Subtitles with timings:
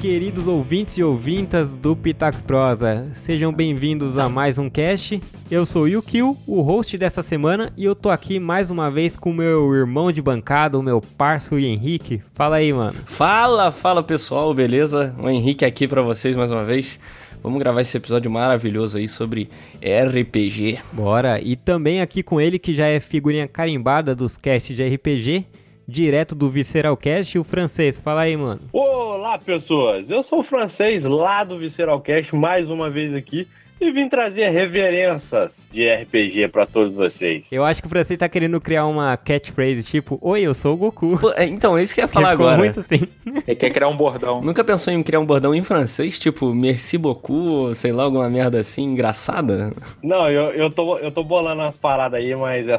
[0.00, 3.08] queridos ouvintes e ouvintas do Pitaco Prosa.
[3.14, 5.22] Sejam bem-vindos a mais um cast.
[5.50, 9.16] Eu sou o Yukio, o host dessa semana, e eu tô aqui mais uma vez
[9.16, 12.22] com o meu irmão de bancada, o meu parceiro Henrique.
[12.34, 12.94] Fala aí, mano.
[13.06, 15.14] Fala, fala pessoal, beleza?
[15.22, 16.98] O Henrique aqui para vocês mais uma vez.
[17.42, 19.48] Vamos gravar esse episódio maravilhoso aí sobre
[19.80, 20.78] RPG.
[20.92, 21.40] Bora!
[21.40, 25.44] E também aqui com ele, que já é figurinha carimbada dos casts de RPG,
[25.86, 28.00] direto do Visceral Cast, o francês.
[28.00, 28.60] Fala aí, mano.
[28.72, 30.10] Olá, pessoas.
[30.10, 33.46] Eu sou o francês lá do Visceral Cast, mais uma vez aqui.
[33.82, 37.48] E vim trazer reverências de RPG pra todos vocês.
[37.50, 40.76] Eu acho que o francês tá querendo criar uma catchphrase tipo: Oi, eu sou o
[40.76, 41.18] Goku.
[41.18, 42.58] Pô, é, então, é isso que eu ia falar Ficou agora.
[42.58, 43.08] muito assim.
[43.26, 44.38] Ele quer criar um bordão.
[44.44, 48.30] Nunca pensou em criar um bordão em francês, tipo merci beaucoup, ou sei lá, alguma
[48.30, 49.72] merda assim, engraçada?
[50.00, 52.78] Não, eu, eu, tô, eu tô bolando umas paradas aí, mas é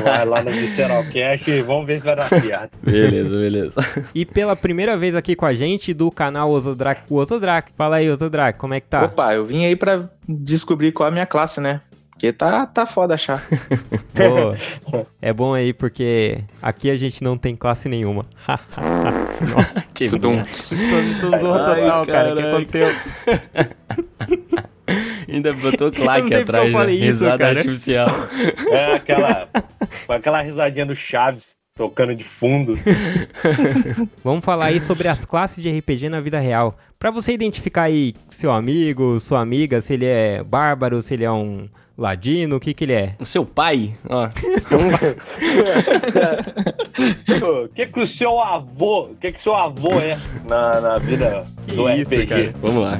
[0.00, 2.72] vai lá no Visceral Cast e vamos ver se vai dar certo.
[2.82, 4.10] Beleza, beleza.
[4.14, 7.72] E pela primeira vez aqui com a gente do canal Osodrak, o Osodrak.
[7.74, 9.04] Fala aí, Osodrak, como é que tá?
[9.04, 10.10] Opa, eu vim aí pra
[10.42, 11.80] descobrir qual é a minha classe, né?
[12.10, 13.42] Porque tá, tá foda achar.
[14.14, 18.26] Pô, é bom aí porque aqui a gente não tem classe nenhuma.
[19.94, 22.32] que tô zoando Ai, total, cara.
[22.32, 22.86] O que aconteceu?
[25.28, 26.92] Ainda botou claque atrás, né?
[26.92, 27.58] isso, Risada cara.
[27.58, 28.08] artificial.
[28.70, 29.48] É aquela,
[30.06, 32.74] com aquela risadinha do Chaves tocando de fundo.
[34.22, 36.74] Vamos falar aí sobre as classes de RPG na vida real.
[36.98, 41.30] Pra você identificar aí seu amigo, sua amiga, se ele é bárbaro, se ele é
[41.32, 43.14] um ladino, o que que ele é.
[43.18, 44.28] O seu pai, ó.
[47.64, 51.42] O que que o seu avô, o que que seu avô é na, na vida
[51.66, 52.26] do Que isso, RPG?
[52.26, 52.54] cara.
[52.60, 52.98] Vamos lá.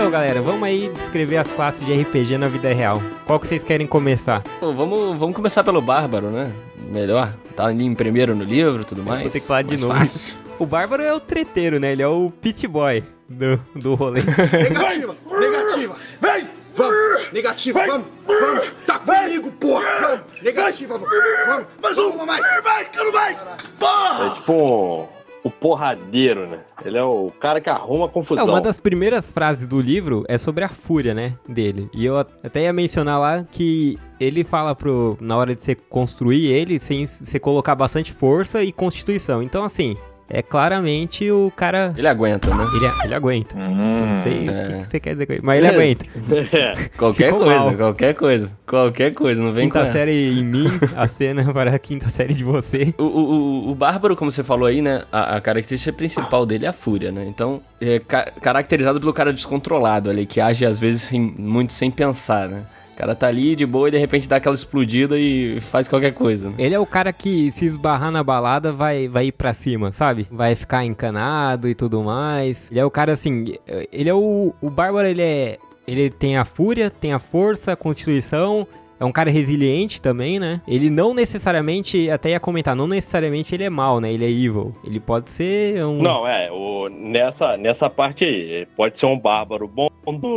[0.00, 3.02] Então, galera, vamos aí descrever as classes de RPG na vida real.
[3.26, 4.42] Qual que vocês querem começar?
[4.58, 6.50] Pô, vamos, vamos começar pelo Bárbaro, né?
[6.90, 7.30] Melhor.
[7.54, 9.20] Tá ali em primeiro no livro e tudo mais.
[9.20, 9.98] Vou ter que falar de Mais novo.
[9.98, 10.36] Fácil.
[10.58, 11.92] O bárbaro é o treteiro, né?
[11.92, 14.22] Ele é o pit boy do, do rolê.
[14.70, 15.14] Negativa!
[15.38, 15.96] Negativa!
[16.18, 16.46] Vem!
[16.74, 17.32] Vamos!
[17.32, 17.86] Negativa!
[17.86, 18.06] Vamos!
[18.26, 18.72] Vamos!
[18.86, 20.00] Tá comigo, porra!
[20.00, 20.20] Vamos!
[20.42, 20.96] Negativa!
[20.96, 21.14] Vamos!
[21.46, 21.66] Vamos!
[21.82, 22.62] Mais uma mais!
[22.64, 23.36] Vai, quero mais!
[23.36, 26.58] É tipo o porradeiro, né?
[26.84, 28.46] Ele é o cara que arruma É, confusão.
[28.46, 31.88] uma das primeiras frases do livro é sobre a fúria, né, dele.
[31.94, 36.46] E eu até ia mencionar lá que ele fala pro na hora de você construir
[36.50, 39.42] ele, sem você colocar bastante força e constituição.
[39.42, 39.96] Então assim,
[40.30, 42.64] é claramente o cara Ele aguenta, né?
[42.74, 43.54] ele, ele aguenta.
[43.56, 44.62] Não sei o é.
[44.64, 45.70] que, que você quer dizer com isso, mas ele É.
[45.74, 46.04] aguenta.
[46.96, 47.74] Qualquer Ficou coisa, mal.
[47.74, 48.58] qualquer coisa.
[48.66, 52.34] Qualquer coisa, não vem com Quinta série em mim, a cena para a quinta série
[52.34, 52.94] de você.
[52.98, 55.02] O, o, o- o Bárbaro, como você falou aí, né?
[55.10, 57.24] A, a característica principal dele é a fúria, né?
[57.26, 61.90] Então, é ca- caracterizado pelo cara descontrolado ali, que age às vezes sem- muito sem
[61.90, 62.62] pensar, né?
[63.00, 66.50] Cara tá ali de boa e de repente dá aquela explodida e faz qualquer coisa.
[66.50, 66.56] Né?
[66.58, 70.26] Ele é o cara que se esbarrar na balada vai, vai ir pra cima, sabe?
[70.30, 72.70] Vai ficar encanado e tudo mais.
[72.70, 73.54] Ele é o cara assim,
[73.90, 77.76] ele é o o bárbaro, ele é ele tem a fúria, tem a força, a
[77.76, 78.66] constituição,
[79.00, 80.60] é um cara resiliente também, né?
[80.68, 84.12] Ele não necessariamente, até ia comentar, não necessariamente ele é mal, né?
[84.12, 84.74] Ele é evil.
[84.84, 89.18] Ele pode ser um Não, é, o, nessa, nessa parte aí, ele pode ser um
[89.18, 89.88] bárbaro bom,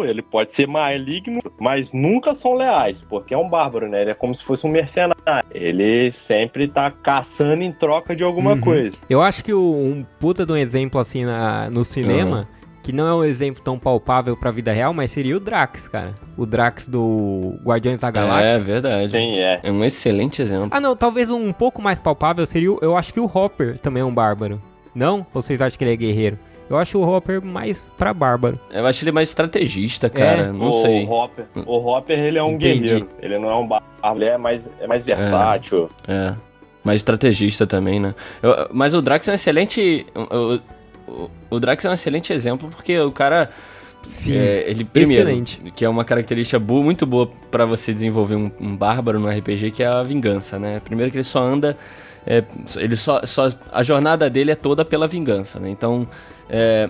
[0.05, 4.01] ele pode ser maligno, mas nunca são leais, porque é um bárbaro, né?
[4.01, 5.13] Ele é como se fosse um mercenário.
[5.53, 8.61] Ele sempre tá caçando em troca de alguma Uhum.
[8.61, 8.95] coisa.
[9.09, 12.47] Eu acho que o- um puta de um exemplo assim na- no cinema,
[12.83, 16.13] que não é um exemplo tão palpável pra vida real, mas seria o Drax, cara.
[16.37, 18.45] O Drax do Guardiões da Galáxia.
[18.45, 19.11] É verdade.
[19.11, 19.59] Sim, é.
[19.63, 20.67] É um excelente exemplo.
[20.69, 24.01] Ah, não, talvez um pouco mais palpável seria o, eu acho que o Hopper também
[24.01, 24.61] é um bárbaro.
[24.93, 25.25] Não?
[25.33, 26.37] Ou vocês acham que ele é guerreiro?
[26.69, 28.59] Eu acho o Hopper mais pra bárbaro.
[28.71, 30.51] Eu acho ele mais estrategista, cara.
[30.53, 31.05] Não o sei.
[31.07, 32.79] Hopper, o Hopper, ele é um Entendi.
[32.81, 33.09] guerreiro.
[33.21, 35.89] Ele não é um bárbaro, ele é mais, é mais versátil.
[36.07, 36.35] É.
[36.83, 38.13] Mais estrategista também, né?
[38.41, 40.05] Eu- mas o Drax é um excelente.
[40.15, 40.59] O,
[41.07, 43.49] o, o Drax é um excelente exemplo porque o cara.
[44.03, 44.37] Sim.
[44.37, 45.71] É, ele primeiro, Excelente.
[45.73, 49.71] que é uma característica boa, muito boa pra você desenvolver um, um bárbaro no RPG,
[49.71, 50.81] que é a vingança, né?
[50.83, 51.77] Primeiro que ele só anda,
[52.27, 52.43] é,
[52.75, 55.69] ele só, só a jornada dele é toda pela vingança, né?
[55.69, 56.05] Então,
[56.49, 56.89] é,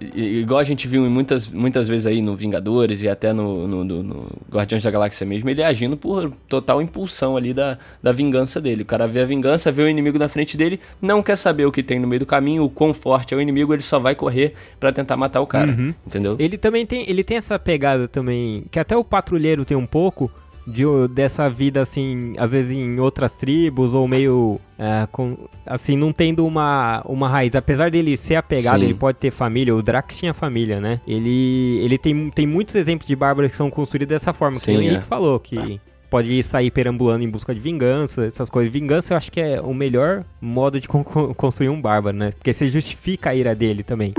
[0.00, 4.02] igual a gente viu muitas, muitas vezes aí no Vingadores e até no, no, no-
[4.02, 8.82] no Guardiões da Galáxia mesmo, ele agindo por total impulsão ali da, da vingança dele.
[8.82, 11.72] O cara vê a vingança, vê o inimigo na frente dele, não quer saber o
[11.72, 14.14] que tem no meio do caminho, o quão forte é o inimigo, ele só vai
[14.14, 15.72] correr pra tentar matar o cara,
[16.06, 16.36] entendeu?
[16.38, 20.30] Ele também tem, ele tem essa pegada também, que até o patrulheiro tem um pouco
[20.66, 26.12] de, dessa vida assim, às vezes em outras tribos ou meio é, com, assim, não
[26.12, 27.54] tendo uma, uma raiz.
[27.54, 28.84] Apesar dele ser apegado, Sim.
[28.86, 31.00] ele pode ter família, o Drax tinha família, né?
[31.06, 34.76] Ele, ele tem, tem muitos exemplos de bárbaros que são construídos dessa forma, que Sim,
[34.76, 35.00] o Henrique é.
[35.02, 35.80] falou, que
[36.10, 38.72] pode sair perambulando em busca de vingança, essas coisas.
[38.72, 42.30] Vingança eu acho que é o melhor modo de con construir um bárbaro, né?
[42.32, 44.14] Porque você justifica a ira dele também.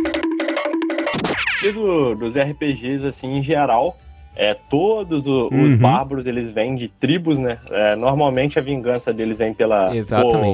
[1.63, 3.97] E do- dos RPGs, assim, em geral,
[4.35, 5.77] é, todos o- os Uhum.
[5.77, 7.57] bárbaros, eles vêm de tribos, né?
[7.69, 9.91] É, normalmente a vingança deles vem pela...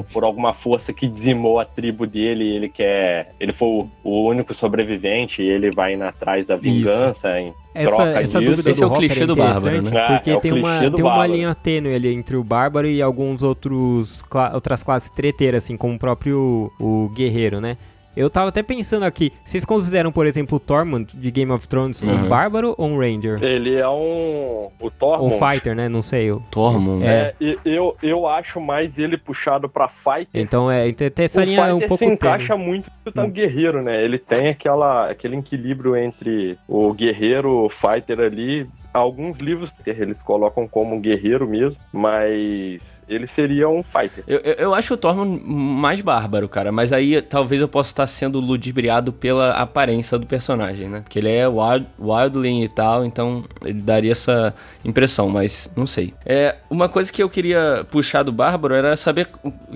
[0.04, 3.34] Por, por alguma força que dizimou a tribo dele, ele quer...
[3.40, 7.88] Ele foi o, o único sobrevivente e ele vai indo atrás da vingança em Essa,
[7.96, 8.42] troca essa disso.
[8.42, 9.92] dúvida Esse do é o clichê do bárbaro, né?
[10.08, 13.02] Porque É, é o tem, uma, tem uma linha tênue ali entre o bárbaro e
[13.02, 17.78] alguns outros cla- outras classes treteiras, assim, como o próprio o guerreiro, né?
[18.16, 22.04] Eu tava até pensando aqui, vocês consideram, por exemplo, o Tormund de Game of Thrones
[22.04, 22.28] um Uhum.
[22.30, 23.42] bárbaro ou um ranger?
[23.42, 24.70] Ele é um...
[24.80, 25.34] O Tormund...
[25.36, 25.88] um fighter, né?
[25.88, 26.26] Não sei.
[26.26, 26.42] Eu...
[26.52, 27.06] Tormund.
[27.06, 27.34] É.
[27.40, 30.28] É, eu, eu acho mais ele puxado pra fighter.
[30.42, 32.16] Então, é, então tem essa o linha fighter um pouco se tênue.
[32.16, 34.04] encaixa muito no guerreiro, né?
[34.04, 38.68] Ele tem aquela, aquele equilíbrio entre o guerreiro, o fighter ali.
[38.94, 44.24] Alguns livros eles colocam como guerreiro mesmo, mas ele seria um fighter.
[44.28, 46.72] Eu, eu, eu acho o Tormund mais bárbaro, cara.
[46.72, 51.02] Mas aí talvez eu possa estar sendo ludibriado pela aparência do personagem, né?
[51.02, 54.54] Porque ele é wild, wildling e tal, então ele daria essa
[54.84, 56.14] impressão, mas não sei.
[56.26, 59.28] É, uma coisa que eu queria puxar do bárbaro era saber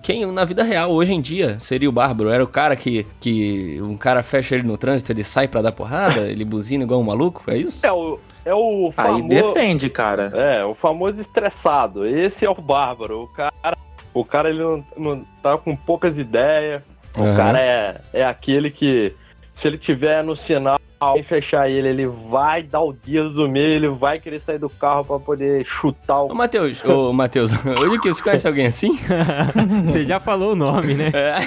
[0.01, 2.29] quem na vida real, hoje em dia, seria o bárbaro.
[2.29, 5.71] Era o cara que, que um cara fecha ele no trânsito, ele sai pra dar
[5.71, 7.85] porrada, ele buzina igual um maluco, é isso?
[7.85, 9.27] É o, é o Aí famoso.
[9.27, 10.31] depende, cara.
[10.35, 12.07] É, o famoso estressado.
[12.07, 13.23] Esse é o bárbaro.
[13.23, 13.77] O cara,
[14.13, 16.81] o cara ele não, não tá com poucas ideias.
[17.17, 17.35] O Aham.
[17.35, 19.13] cara é, é aquele que,
[19.53, 20.79] se ele tiver no sinal
[21.17, 24.69] e fechar ele, ele vai dar o dedo do meio, ele vai querer sair do
[24.69, 26.35] carro pra poder chutar Ô, o.
[26.35, 28.91] Matheus, ô, Matheus, olha que você conhece alguém assim?
[29.85, 31.11] Você já falou o nome, né?
[31.13, 31.37] É.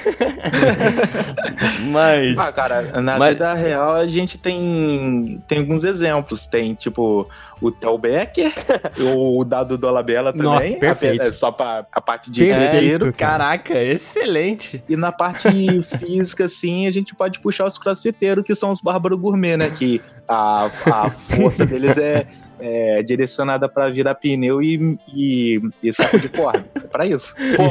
[1.91, 2.39] Mas.
[2.39, 6.47] Ah, cara, na Mas- vida real a gente tem, tem alguns exemplos.
[6.47, 7.29] Tem, tipo,
[7.61, 8.53] o Tel Becker,
[9.17, 10.47] o Dado Dolabella também.
[10.47, 11.23] Nossa, perfeito.
[11.23, 13.13] É só pra a parte de guerreiro.
[13.13, 14.83] Caraca, excelente.
[14.89, 15.49] E na parte
[15.99, 19.71] física, assim, a gente pode puxar os crossfiteiros, que são os bárbaros gourmet, né?
[19.71, 22.27] Que a, a força deles é,
[22.61, 26.65] é direcionada pra virar pneu e, e, e saco de corda.
[26.77, 27.35] É pra isso.
[27.57, 27.63] Pô,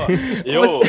[0.46, 0.80] eu.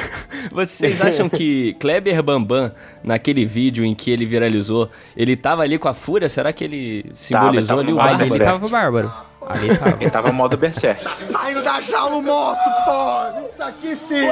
[0.53, 2.73] Vocês acham que Kleber Bambam,
[3.03, 6.29] naquele vídeo em que ele viralizou, ele tava ali com a fúria?
[6.29, 8.35] Será que ele simbolizou tava ali o no Ali bárbaro?
[8.35, 8.61] ele Bárbaro.
[8.61, 9.12] tava bárbaro.
[9.47, 9.97] Ali ele tava.
[10.03, 11.05] Ele tava modo berserk.
[11.33, 13.49] Saindo da jaula o monstro, pô!
[13.53, 14.27] Isso aqui sim!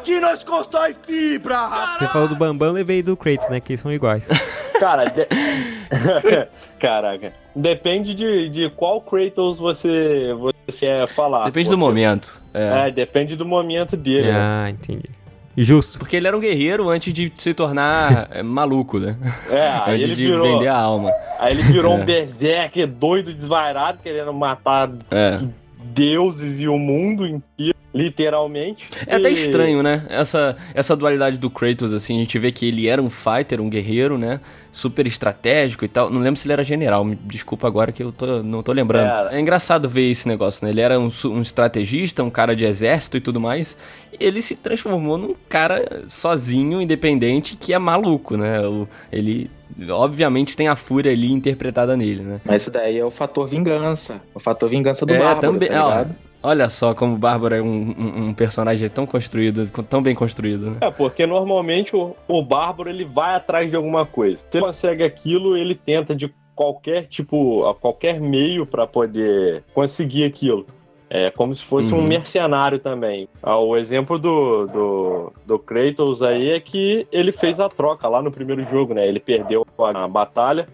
[0.00, 1.96] Aqui nós constrói fibra!
[1.98, 3.60] Você falou do Bambam, levei do Kratos, né?
[3.60, 4.28] Que são iguais.
[4.78, 5.26] Cara, de-
[6.78, 7.32] caraca.
[7.54, 11.44] Depende de, de qual Kratos você, você quer falar.
[11.46, 12.42] Depende do Porque- momento.
[12.54, 12.86] É.
[12.86, 14.30] É, depende do momento dele.
[14.30, 14.36] né?
[14.36, 15.10] ah, entendi.
[15.56, 15.98] Justo.
[15.98, 19.18] Porque ele era um guerreiro antes de se tornar é, maluco, né?
[19.50, 20.42] É, aí antes ele de virou.
[20.44, 21.10] vender a alma.
[21.40, 22.00] Aí ele virou É.
[22.00, 25.40] um berserker doido, desvairado, querendo matar É.
[25.82, 28.86] deuses e o mundo inteiro, literalmente.
[29.06, 30.06] É até E- estranho, né?
[30.08, 33.68] Essa, essa dualidade do Kratos, assim, a gente vê que ele era um fighter, um
[33.68, 34.40] guerreiro, né?
[34.70, 36.08] Super estratégico e tal.
[36.10, 39.06] Não lembro se ele era general, me desculpa agora que eu tô, não tô lembrando.
[39.08, 39.36] Era.
[39.36, 40.70] É engraçado ver esse negócio, né?
[40.70, 43.76] Ele era um, um estrategista, um cara de exército e tudo mais.
[44.12, 48.60] E ele se transformou num cara sozinho, independente, que é maluco, né?
[48.66, 49.50] O, ele,
[49.90, 52.40] obviamente, tem a fúria ali interpretada nele, né?
[52.44, 54.20] Mas isso daí é o fator vingança.
[54.34, 55.68] O fator vingança do é, bárbaro, também.
[55.68, 56.06] tá?
[56.42, 60.70] Olha só como o Bárbaro é um, um- um personagem tão construído, tão bem construído,
[60.70, 60.76] né?
[60.80, 64.42] É, porque normalmente o, o bárbaro ele vai atrás de alguma coisa.
[64.50, 70.24] Se ele consegue aquilo, ele tenta de qualquer tipo, a qualquer meio pra poder conseguir
[70.24, 70.66] aquilo.
[71.10, 72.06] É como se fosse um Uhum.
[72.06, 73.28] mercenário também.
[73.42, 78.20] Ah, o exemplo do, do, do Kratos aí é que ele fez a troca lá
[78.20, 79.08] no primeiro jogo, né?
[79.08, 80.68] Ele perdeu a, a batalha,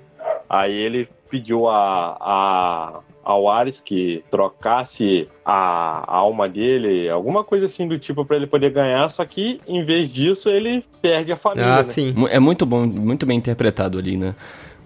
[0.49, 7.89] aí ele pediu a, a, ao Ares que trocasse a, alma dele, alguma coisa assim
[7.89, 11.75] do tipo pra ele poder ganhar, só que em vez disso ele perde a família.
[11.75, 11.83] Ah, né?
[11.83, 12.15] sim.
[12.31, 14.35] É muito bom, muito bem interpretado ali, né?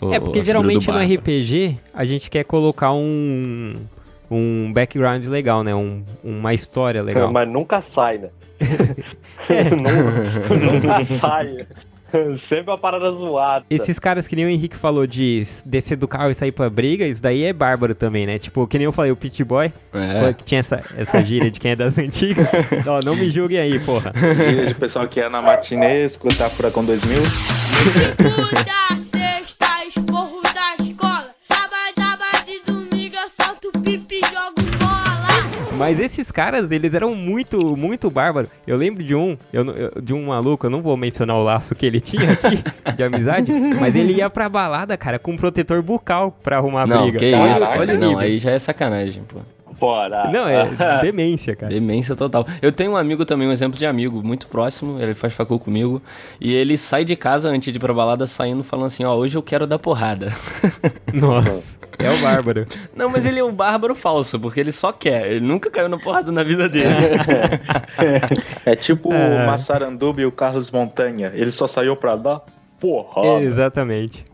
[0.00, 0.98] O- É, porque geralmente no.
[0.98, 3.76] RPG a gente quer colocar um,
[4.30, 5.74] um background legal, né?
[5.74, 7.32] Um, uma história legal.
[7.32, 8.28] Mas nunca sai, né?
[9.70, 11.52] Nun- nunca sai.
[12.38, 13.64] Sempre uma parada zoada.
[13.70, 17.06] Esses caras que nem o Henrique falou de descer do carro e sair pra briga,
[17.06, 18.38] isso daí é bárbaro também, né?
[18.38, 20.32] Tipo, que nem eu falei, o Pit Boy, É.
[20.32, 22.46] que tinha essa, essa gíria de quem é das antigas.
[22.86, 24.12] Ó, não me julguem aí, porra.
[24.68, 27.18] E o pessoal que é na matinê, escutar Furacão 2000.
[35.78, 38.50] Mas esses caras, eles eram muito, muito bárbaros.
[38.66, 39.64] Eu lembro de um, eu,
[40.02, 42.62] de um maluco, eu não vou mencionar o laço que ele tinha aqui,
[42.96, 46.86] de amizade, mas ele ia pra balada, cara, com um protetor bucal pra arrumar a
[46.86, 47.18] Não, briga.
[47.18, 49.38] que Cara, isso, olha Não, aí já é sacanagem, pô.
[49.78, 50.28] Fora.
[50.32, 50.68] Não, é
[51.00, 51.72] demência, cara.
[51.72, 52.44] Demência total.
[52.60, 56.02] Eu tenho um amigo também, um exemplo de amigo muito próximo, ele faz facul comigo,
[56.40, 59.38] e ele sai de casa antes de ir pra balada saindo falando assim, ó, hoje
[59.38, 60.32] eu quero dar porrada.
[61.14, 62.66] Nossa, é o bárbaro.
[62.94, 65.98] Não, mas ele é um bárbaro falso, porque ele só quer, ele nunca caiu na
[65.98, 66.88] porrada na vida dele.
[68.64, 71.32] É tipo o Massaranduba e o Carlos Montanha.
[71.34, 72.42] Ele só saiu pra dar
[72.78, 73.42] porrada.
[73.42, 74.24] Exatamente.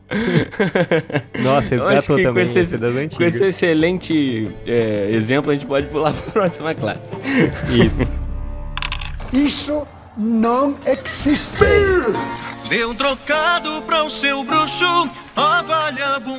[1.41, 5.51] Nossa, Eu acho resgatou que com também esse, esse das com esse excelente é, exemplo,
[5.51, 7.19] a gente pode pular para a próxima classe.
[7.73, 8.21] Isso.
[9.33, 11.57] Isso não existe.
[12.69, 15.24] Dê um trocado para o seu bruxo.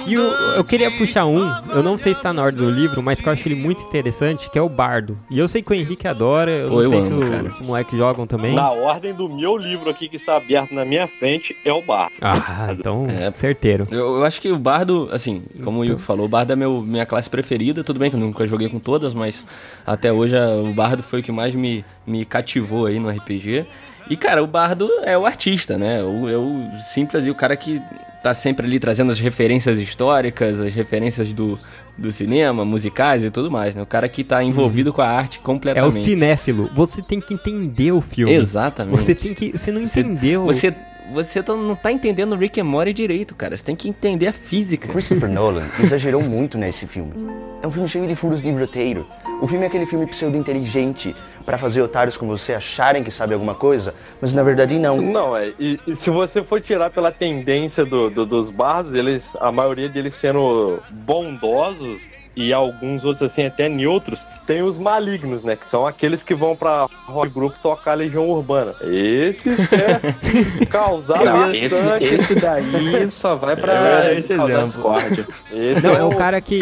[0.08, 0.24] E eu,
[0.56, 1.40] eu queria puxar um,
[1.74, 3.82] eu não sei se tá na ordem do livro, mas que eu acho ele muito
[3.82, 5.18] interessante, que é o Bardo.
[5.30, 7.52] E eu sei que o Henrique adora, eu Pô, não eu sei amo, se, o-
[7.52, 8.54] se os moleques jogam também.
[8.56, 12.10] Na ordem do meu livro aqui que está aberto na minha frente é o bar.
[12.22, 13.30] Ah, então, É.
[13.32, 13.88] certeiro.
[13.92, 16.82] Eu, eu acho que o Bardo, assim, como o Yuko falou, o Bardo é meu,
[16.82, 17.84] minha classe preferida.
[17.84, 19.44] Tudo bem que eu nunca joguei com todas, mas
[19.86, 23.66] até hoje a- o Bardo foi o que mais me, me cativou aí no RPG.
[24.10, 26.04] E, cara, o Bardo é o artista, né?
[26.04, 27.82] O, é o simples e o cara que
[28.25, 31.60] tá sempre ali trazendo as referências históricas, as referências do,
[31.96, 33.84] do cinema, musicais e tudo mais, né?
[33.84, 35.91] O cara que tá envolvido com a arte É completamente.
[35.91, 36.67] o cinéfilo.
[36.74, 38.34] Você tem que entender o filme.
[38.34, 38.98] Exatamente.
[39.00, 39.55] Você tem que.
[39.55, 40.44] Você não Você- entendeu.
[40.46, 40.74] Você,
[41.13, 43.55] você tá- não tá entendendo o Rick and Morty direito, cara.
[43.55, 44.88] Você tem que entender a física.
[44.88, 47.13] Christopher Nolan exagerou muito nesse filme.
[47.62, 49.05] É um filme cheio de furos de roteiro.
[49.42, 51.15] O filme é aquele filme pseudo-inteligente
[51.46, 54.98] para fazer otários como você acharem que sabe alguma coisa, mas na verdade não.
[55.00, 55.54] Não, é.
[55.60, 59.89] E, e se você for tirar pela tendência do, do- dos bardos, eles, a maioria
[59.89, 62.01] deles sendo bondosos
[62.36, 65.56] e alguns outros assim até neutros, tem os malignos, né?
[65.56, 68.74] Que são aqueles que vão pra rock grupo tocar a Legião Urbana.
[68.82, 70.00] Esses é
[70.70, 71.74] causar Não, esse,
[72.13, 73.74] esse daí só vai pra
[74.06, 74.65] É, esse exemplo.
[74.65, 75.25] discórdia.
[75.51, 76.60] Esse Não, é o- o cara que,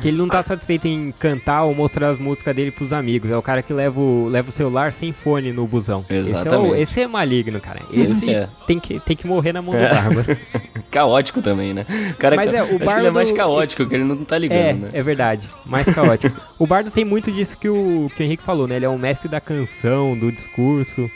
[0.00, 3.30] que ele não tá satisfeito em cantar ou mostrar as músicas dele pros amigos.
[3.30, 6.04] É o cara que leva o, leva o celular sem fone no busão.
[6.08, 6.80] Esse é, o- Exatamente.
[6.82, 7.80] esse é maligno, cara.
[7.92, 8.48] Esse, Esse é.
[8.66, 10.38] tem, que, tem que morrer na mão do bárbaro.
[10.90, 11.84] Caótico também, né?
[12.12, 14.38] O cara Mas é, o acho que ele é mais caótico, que ele não tá
[14.38, 14.88] ligando, É, né?
[14.92, 15.15] é verdade.
[15.64, 16.40] Mais caótico.
[16.58, 18.76] o Bardo tem muito disso que o, que o Henrique falou, né?
[18.76, 21.10] Ele é um mestre da canção, do discurso.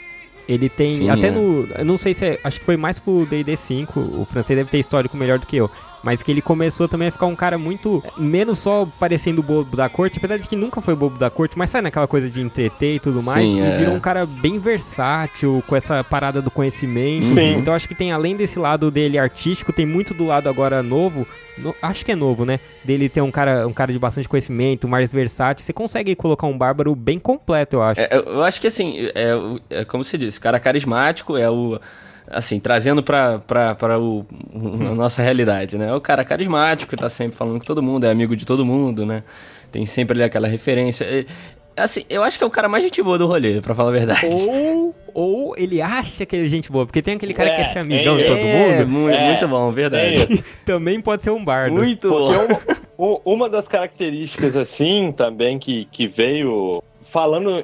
[0.47, 0.95] Ele tem.
[0.95, 1.31] Sim, até é.
[1.31, 1.67] no.
[1.77, 2.39] Eu não sei se é.
[2.43, 3.99] Acho que foi mais pro DD 5.
[3.99, 5.69] O francês deve ter histórico melhor do que eu.
[6.03, 8.03] Mas que ele começou também a ficar um cara muito.
[8.17, 11.69] Menos só parecendo bobo da corte, apesar de que nunca foi bobo da corte, mas
[11.69, 13.47] sai naquela coisa de entreter e tudo mais.
[13.47, 13.77] Sim, e é.
[13.77, 17.25] virou um cara bem versátil, com essa parada do conhecimento.
[17.27, 17.57] Sim.
[17.57, 21.27] Então acho que tem, além desse lado dele artístico, tem muito do lado agora novo.
[21.57, 22.59] no- acho que é novo, né?
[22.83, 25.63] Dele ter um cara, um cara de bastante conhecimento, mais versátil.
[25.65, 28.01] Você consegue colocar um bárbaro bem completo, eu acho.
[28.01, 31.49] É, eu acho que assim, é, o- é como você disse, o cara carismático é
[31.49, 31.79] o.
[32.27, 33.03] Assim, trazendo
[33.99, 34.25] o,
[34.89, 35.87] a nossa realidade, né?
[35.89, 38.65] É o cara carismático, que tá sempre falando com todo mundo, é amigo de todo
[38.65, 39.23] mundo, né?
[39.71, 41.03] Tem sempre ali aquela referência.
[41.05, 41.25] É,
[41.75, 43.93] assim, eu acho que é o cara mais gente boa do rolê, pra falar a
[43.93, 44.25] verdade.
[44.25, 47.61] Ou, ou ele acha que ele é gente boa, porque tem aquele cara que quer
[47.69, 48.89] É, ser amigão de é, todo É, mundo.
[48.91, 50.43] mu- É, muito bom, verdade.
[50.65, 51.73] Também pode ser um bardo.
[51.75, 52.31] Muito bom.
[52.97, 57.63] Uma, uma das características, assim, também que, que veio falando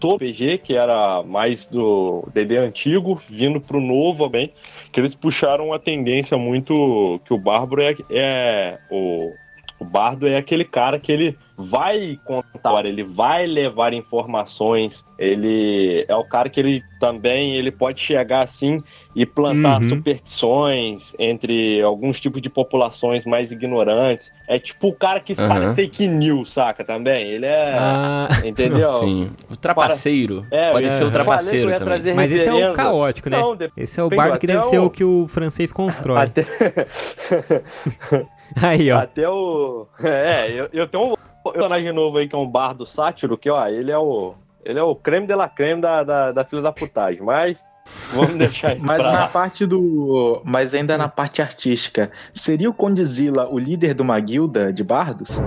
[0.00, 4.52] sobre PG, que era mais do DD antigo, vindo pro novo também,
[4.92, 9.32] que eles puxaram uma tendência muito que o Bárbaro é, é o,
[9.78, 16.14] o Bardo é aquele cara que ele vai contar, ele vai levar informações, ele é
[16.14, 18.82] o cara que ele também ele pode chegar assim
[19.14, 19.88] e plantar Uhum.
[19.88, 24.30] superstições entre alguns tipos de populações mais ignorantes.
[24.46, 25.74] É tipo o cara que espalha Aham.
[25.74, 26.84] fake news, saca?
[26.84, 27.28] Também.
[27.30, 27.76] Ele é.
[27.78, 28.84] Ah, entendeu?
[29.00, 29.30] Sim.
[29.50, 30.46] O trapaceiro.
[30.50, 32.14] É, Pode eu ser o trapaceiro também.
[32.14, 33.38] Mas esse é o caótico, né?
[33.40, 36.24] Não, Esse é o bardo que deve ser o- o que o francês constrói.
[36.24, 36.44] Até,
[38.60, 38.98] Aí, ó.
[39.00, 39.86] até o.
[40.02, 43.66] É, eu, eu tenho um personagem novo aí que é um bardo sátiro, que ó,
[43.66, 44.34] ele é o.
[44.64, 47.64] Ele é o creme de la creme da, da, da fila da putagem, mas
[48.12, 50.42] vamos deixar isso Mas pra na parte do.
[50.44, 55.40] Mas ainda na parte artística, seria o Condzilla o líder de uma guilda de bardos?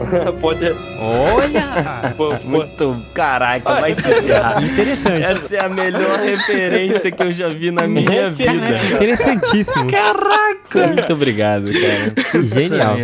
[0.40, 0.66] Pode,
[0.98, 2.12] Olha!
[2.16, 2.96] pô, pô, Muito.
[3.14, 4.62] Caraca, vai se ferrar.
[4.62, 5.24] Interessante.
[5.24, 8.52] Essa é a melhor referência que eu já vi na minha vida.
[8.94, 9.90] Interessantíssimo.
[9.90, 10.86] Caraca!
[10.88, 12.44] Muito obrigado, cara.
[12.44, 12.96] Genial.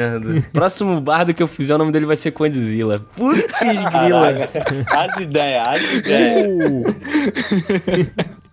[0.52, 3.00] Próximo bardo que eu fizer, o nome dele vai ser Condzilla.
[3.16, 4.48] Putz, grila.
[4.88, 6.46] as ideias, as ideias.
[6.46, 8.44] Uh.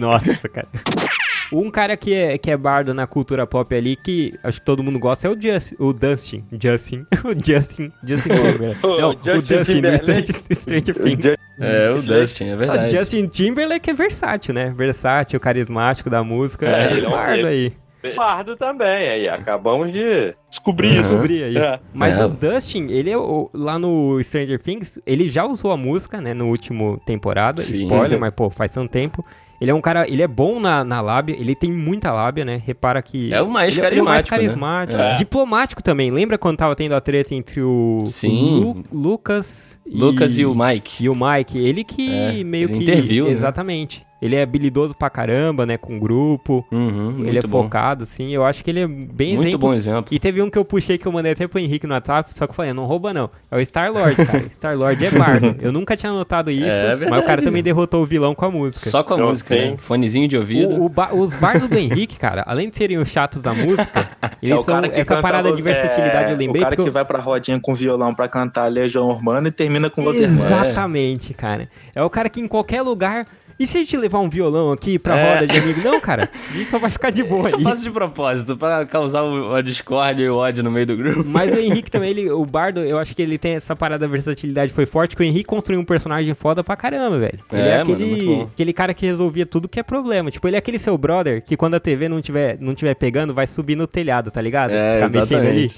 [0.00, 0.68] Nossa, cara.
[1.52, 4.82] Um cara que é, que é bardo na cultura pop ali, que acho que todo
[4.82, 6.44] mundo gosta, é o, Justin, o Dustin.
[6.52, 7.06] Justin.
[7.24, 7.92] O Justin.
[8.04, 8.78] Justin Timberlake.
[8.86, 11.36] O Não, o Justin Dustin do Stranger Things.
[11.60, 12.96] É, o Dustin, é O verdade.
[12.96, 14.72] Justin Timberlake é versátil, né?
[14.76, 16.66] Versátil, carismático da música.
[16.66, 17.72] É, É, ele é um bardo aí.
[18.16, 21.02] Bardo também, aí acabamos de descobrir isso.
[21.04, 21.56] Descobri aí.
[21.56, 21.78] É.
[21.94, 22.24] Mas É.
[22.24, 26.34] o Dustin, ele é o- lá no Stranger Things, ele já usou a música, né,
[26.34, 27.62] no último temporada.
[27.62, 27.84] Sim.
[27.84, 29.22] Spoiler, mas pô, faz tanto tempo.
[29.62, 32.60] Ele é um cara, ele é bom na, na lábia, ele tem muita lábia, né?
[32.64, 33.32] Repara que.
[33.32, 34.98] É o mais ele, ele é o mais carismático, né?
[34.98, 35.00] carismático.
[35.00, 35.14] É.
[35.14, 36.10] Diplomático também.
[36.10, 38.54] Lembra quando tava tendo a treta entre o, Sim.
[38.56, 41.04] o Lu- Lucas Lucas e o Mike.
[41.04, 41.58] e o Mike?
[41.58, 42.82] Ele que É, meio ele que.
[42.82, 43.32] interviu, né?
[44.22, 44.24] Exatamente.
[44.24, 45.76] Ele é habilidoso pra caramba, né?
[45.76, 46.64] Com o grupo.
[46.70, 47.62] Uhum, muito ele é bom.
[47.64, 48.30] focado, assim.
[48.30, 50.14] Eu acho que ele é bem Muito exemplo bom exemplo.
[50.14, 52.46] e teve um que eu puxei que eu mandei até pro Henrique no WhatsApp, só
[52.46, 53.28] que eu falei, não rouba não.
[53.50, 54.44] É o Star-Lord, cara.
[54.52, 55.56] Star-Lord é bardo.
[55.60, 58.44] Eu nunca tinha notado isso, É mas o verdade, cara também derrotou o vilão com
[58.44, 58.88] a música.
[58.90, 59.70] Só com a Eu música, sei.
[59.72, 59.76] né?
[59.76, 60.74] Fonezinho de ouvido.
[60.74, 64.08] O- o ba- os bardos do Henrique, cara, além de serem os chatos da música,
[64.42, 66.82] eles É o são essa parada lo- de versatilidade, é, eu lembrei O cara que
[66.82, 70.68] eu- vai pra rodinha com violão pra cantar Legião Urbana e termina com Los Hermanos.
[70.68, 71.68] Exatamente, cara.
[71.94, 73.26] É o cara que em qualquer lugar.
[73.58, 75.34] E se a gente levar um violão aqui pra É.
[75.34, 75.80] roda de amigo?
[75.82, 76.28] Não, cara.
[76.50, 77.64] A gente só vai ficar de boa Eu ali.
[77.64, 81.24] faço de propósito, pra causar o- a discórdia e o ódio no meio do grupo.
[81.26, 84.10] Mas o Henrique também, ele, o Bardo, eu acho que ele tem essa parada da
[84.10, 87.38] versatilidade foi forte, que o Henrique construiu um personagem foda pra caramba, velho.
[87.52, 88.42] Ele é, É, mano, aquele, bom.
[88.52, 90.30] aquele cara que resolvia tudo que é problema.
[90.30, 93.32] Tipo, ele é aquele seu brother que quando a TV não tiver, não tiver pegando,
[93.34, 94.70] vai subir no telhado, tá ligado?
[94.72, 95.70] É, Ficar mexendo ali.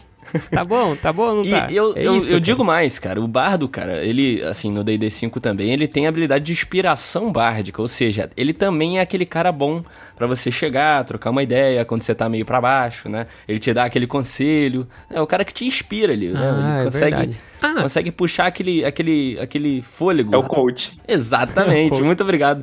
[0.51, 1.67] Tá bom, tá bom, não E tá?
[1.71, 5.09] eu, É eu, isso, eu digo mais, cara, o bardo, cara, ele, assim, no D&D
[5.11, 9.51] 5 também, ele tem habilidade de inspiração bárdica, ou seja, ele também é aquele cara
[9.53, 9.83] bom
[10.17, 13.27] pra você chegar, trocar uma ideia quando você tá meio pra baixo, né?
[13.49, 16.41] Ele te dá aquele conselho, é o cara que te inspira ali, né?
[16.43, 17.41] Ah, é ele consegue, verdade.
[17.63, 17.83] Ah.
[17.83, 20.35] consegue puxar aquele, aquele, aquele fôlego.
[20.35, 20.93] É o coach.
[21.09, 22.63] Exatamente, muito obrigado.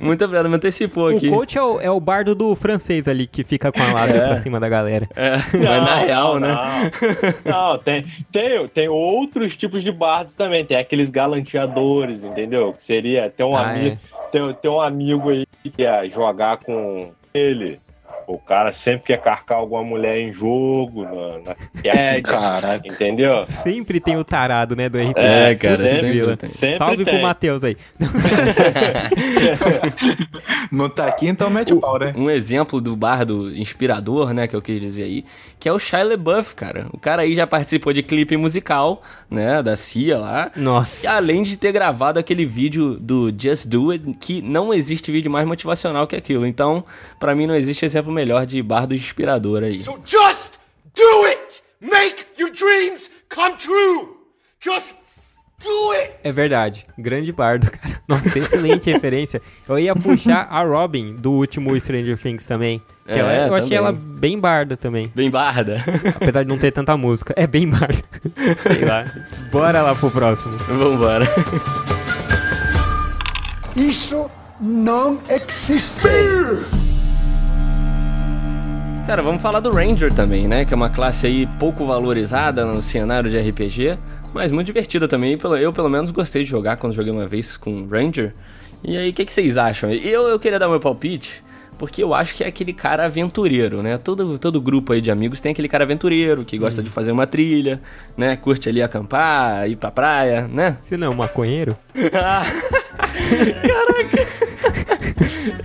[0.00, 1.28] Muito obrigado, me antecipou O aqui.
[1.30, 4.38] coach é o, é o bardo do francês ali, que fica com a lábia pra
[4.38, 5.08] cima da galera.
[5.16, 6.54] É, mas na Não, real, não, né?
[6.54, 7.01] Não,
[7.44, 10.64] Não, tem, tem, tem outros tipos de bardos também.
[10.64, 12.72] Tem aqueles galanteadores, entendeu?
[12.72, 13.98] Que seria ter um Ah, amigo.
[14.30, 17.80] Tem, tem um amigo aí que ia jogar com ele.
[18.32, 22.88] O cara sempre quer carcar alguma mulher em jogo, na, na é, Caraca.
[22.88, 23.44] entendeu?
[23.46, 25.12] Sempre tem o tarado, né, do RPG.
[25.16, 26.48] É, cara, Sempre, sempre.
[26.48, 27.14] Sempre Salve tem.
[27.14, 27.76] pro Matheus aí.
[30.70, 32.12] Não tá aqui, então mete o pau, né?
[32.16, 35.24] Um exemplo do bardo inspirador, né, que eu quis dizer aí,
[35.60, 36.86] que é o Shia LaBeouf, cara.
[36.92, 40.50] O cara aí já participou de clipe musical, né, da Cia lá.
[40.56, 41.04] Nossa.
[41.04, 45.30] E além de ter gravado aquele vídeo do Just Do It, que não existe vídeo
[45.30, 46.46] mais motivacional que aquilo.
[46.46, 46.84] Então,
[47.20, 49.78] pra mim não existe exemplo melhor de bardo inspirador aí.
[49.78, 50.54] So just
[50.94, 51.62] do it!
[51.80, 54.16] Make your dreams come true!
[54.60, 54.94] Just
[55.62, 56.12] do it!
[56.22, 56.86] É verdade.
[56.98, 58.00] Grande bardo, cara.
[58.06, 59.40] Nossa, excelente referência.
[59.68, 62.80] Eu ia puxar a Robin do último Stranger Things também.
[63.06, 63.78] Que É, ela- eu achei também.
[63.78, 65.10] ela bem barda também.
[65.14, 65.76] Bem barda.
[66.14, 67.32] Apesar de não ter tanta música.
[67.36, 67.98] É bem barda.
[68.62, 69.04] Sei lá.
[69.50, 70.52] Bora lá pro próximo.
[70.68, 71.26] Vambora.
[73.74, 74.30] Isso
[74.60, 75.96] não existe!
[79.06, 80.64] Cara, vamos falar do Ranger também, né?
[80.64, 83.98] Que é uma classe aí pouco valorizada no cenário de RPG,
[84.32, 85.36] mas muito divertida também.
[85.36, 88.32] Pelo- Eu, pelo menos, gostei de jogar quando joguei uma vez com Ranger.
[88.82, 89.90] E aí, o que, que vocês acham?
[89.92, 91.42] Eu, eu queria dar meu palpite,
[91.78, 93.98] porque eu acho que é aquele cara aventureiro, né?
[93.98, 97.26] Todo, todo grupo aí de amigos tem aquele cara aventureiro que gosta de fazer uma
[97.26, 97.80] trilha,
[98.16, 98.34] né?
[98.36, 100.78] Curte ali acampar, ir pra praia, né?
[100.80, 101.76] Se não é um maconheiro.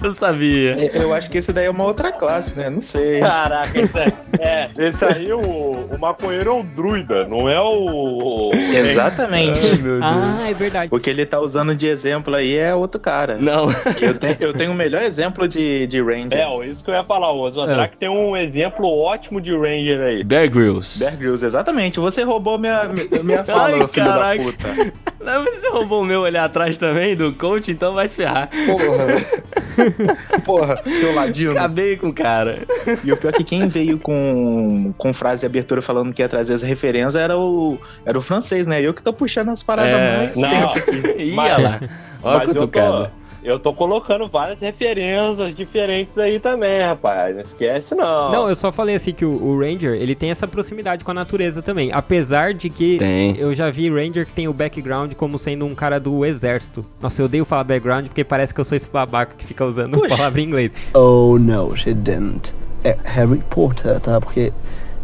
[0.07, 0.89] Eu sabia.
[0.93, 2.69] Eu acho que esse daí é uma outra classe, né?
[2.69, 3.19] Não sei.
[3.19, 4.07] Caraca, esse, é,
[4.39, 8.51] é, esse aí, o, o maconheiro é o druida, não é o.
[8.73, 9.59] Exatamente.
[10.01, 10.87] Ah, é verdade.
[10.89, 13.37] O que ele tá usando de exemplo aí é outro cara.
[13.37, 13.67] Não.
[13.99, 16.39] Eu, tenho, eu tenho o melhor exemplo de, de Ranger.
[16.39, 20.23] É, isso que eu ia falar, o Zodrak tem um exemplo ótimo de Ranger aí.
[20.23, 20.99] Bear Grylls.
[20.99, 21.99] Bear Grylls, exatamente.
[21.99, 22.83] Você roubou minha,
[23.23, 24.37] minha fala, Ai, filho caraca.
[24.37, 24.93] da puta.
[25.19, 28.49] Não, mas você roubou o meu olhar atrás também do coach, então vai se ferrar.
[28.65, 29.57] Porra.
[30.43, 31.51] Porra, seu ladino.
[31.51, 32.63] Acabei com o cara.
[33.03, 36.29] E o pior é que quem veio com, com frase de abertura falando que ia
[36.29, 38.81] trazer as referências era o, era o francês, né?
[38.81, 41.17] Eu que tô puxando as paradas É, mais não.
[41.17, 41.79] Ia lá.
[42.23, 43.11] Ó a Mas eu tô, cutucada.
[43.47, 47.33] Eu tô colocando várias referências diferentes aí também, rapaz.
[47.33, 48.29] Não esquece, não.
[48.29, 51.13] Não, eu só falei assim que o, o Ranger, ele tem essa proximidade com a
[51.13, 51.89] natureza também.
[51.93, 53.37] Apesar de que Tem.
[53.37, 56.85] eu já vi Ranger que tem o background como sendo um cara do exército.
[57.01, 59.97] Nossa, eu odeio falar background porque parece que eu sou esse babaca que fica usando
[60.09, 60.71] palavra em inglês.
[60.93, 62.53] Oh no, she didn't.
[62.83, 64.19] É Harry Potter, tá?
[64.19, 64.51] Porque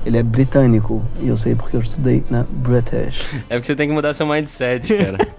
[0.05, 1.03] ele é britânico.
[1.21, 3.33] E eu sei porque eu estudei na British.
[3.49, 5.17] É porque você tem que mudar seu mindset, cara.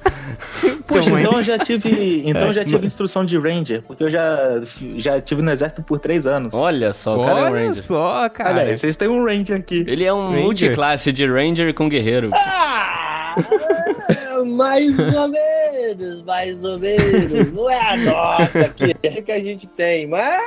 [0.86, 4.10] Poxa, mãe- então eu já tive, então eu já tive instrução de Ranger, porque eu
[4.10, 4.60] já,
[4.96, 6.54] já tive no exército por três anos.
[6.54, 7.82] Olha só, o cara é um Olha Ranger.
[7.82, 8.50] só, cara.
[8.50, 9.84] Olha aí, vocês têm um Ranger aqui.
[9.86, 10.42] Ele é um Ranger.
[10.44, 12.30] multiclasse de Ranger com guerreiro.
[12.34, 13.34] Ah,
[14.46, 17.52] mais ou menos, mais ou menos.
[17.52, 20.42] Não é a nossa que, que a gente tem, mas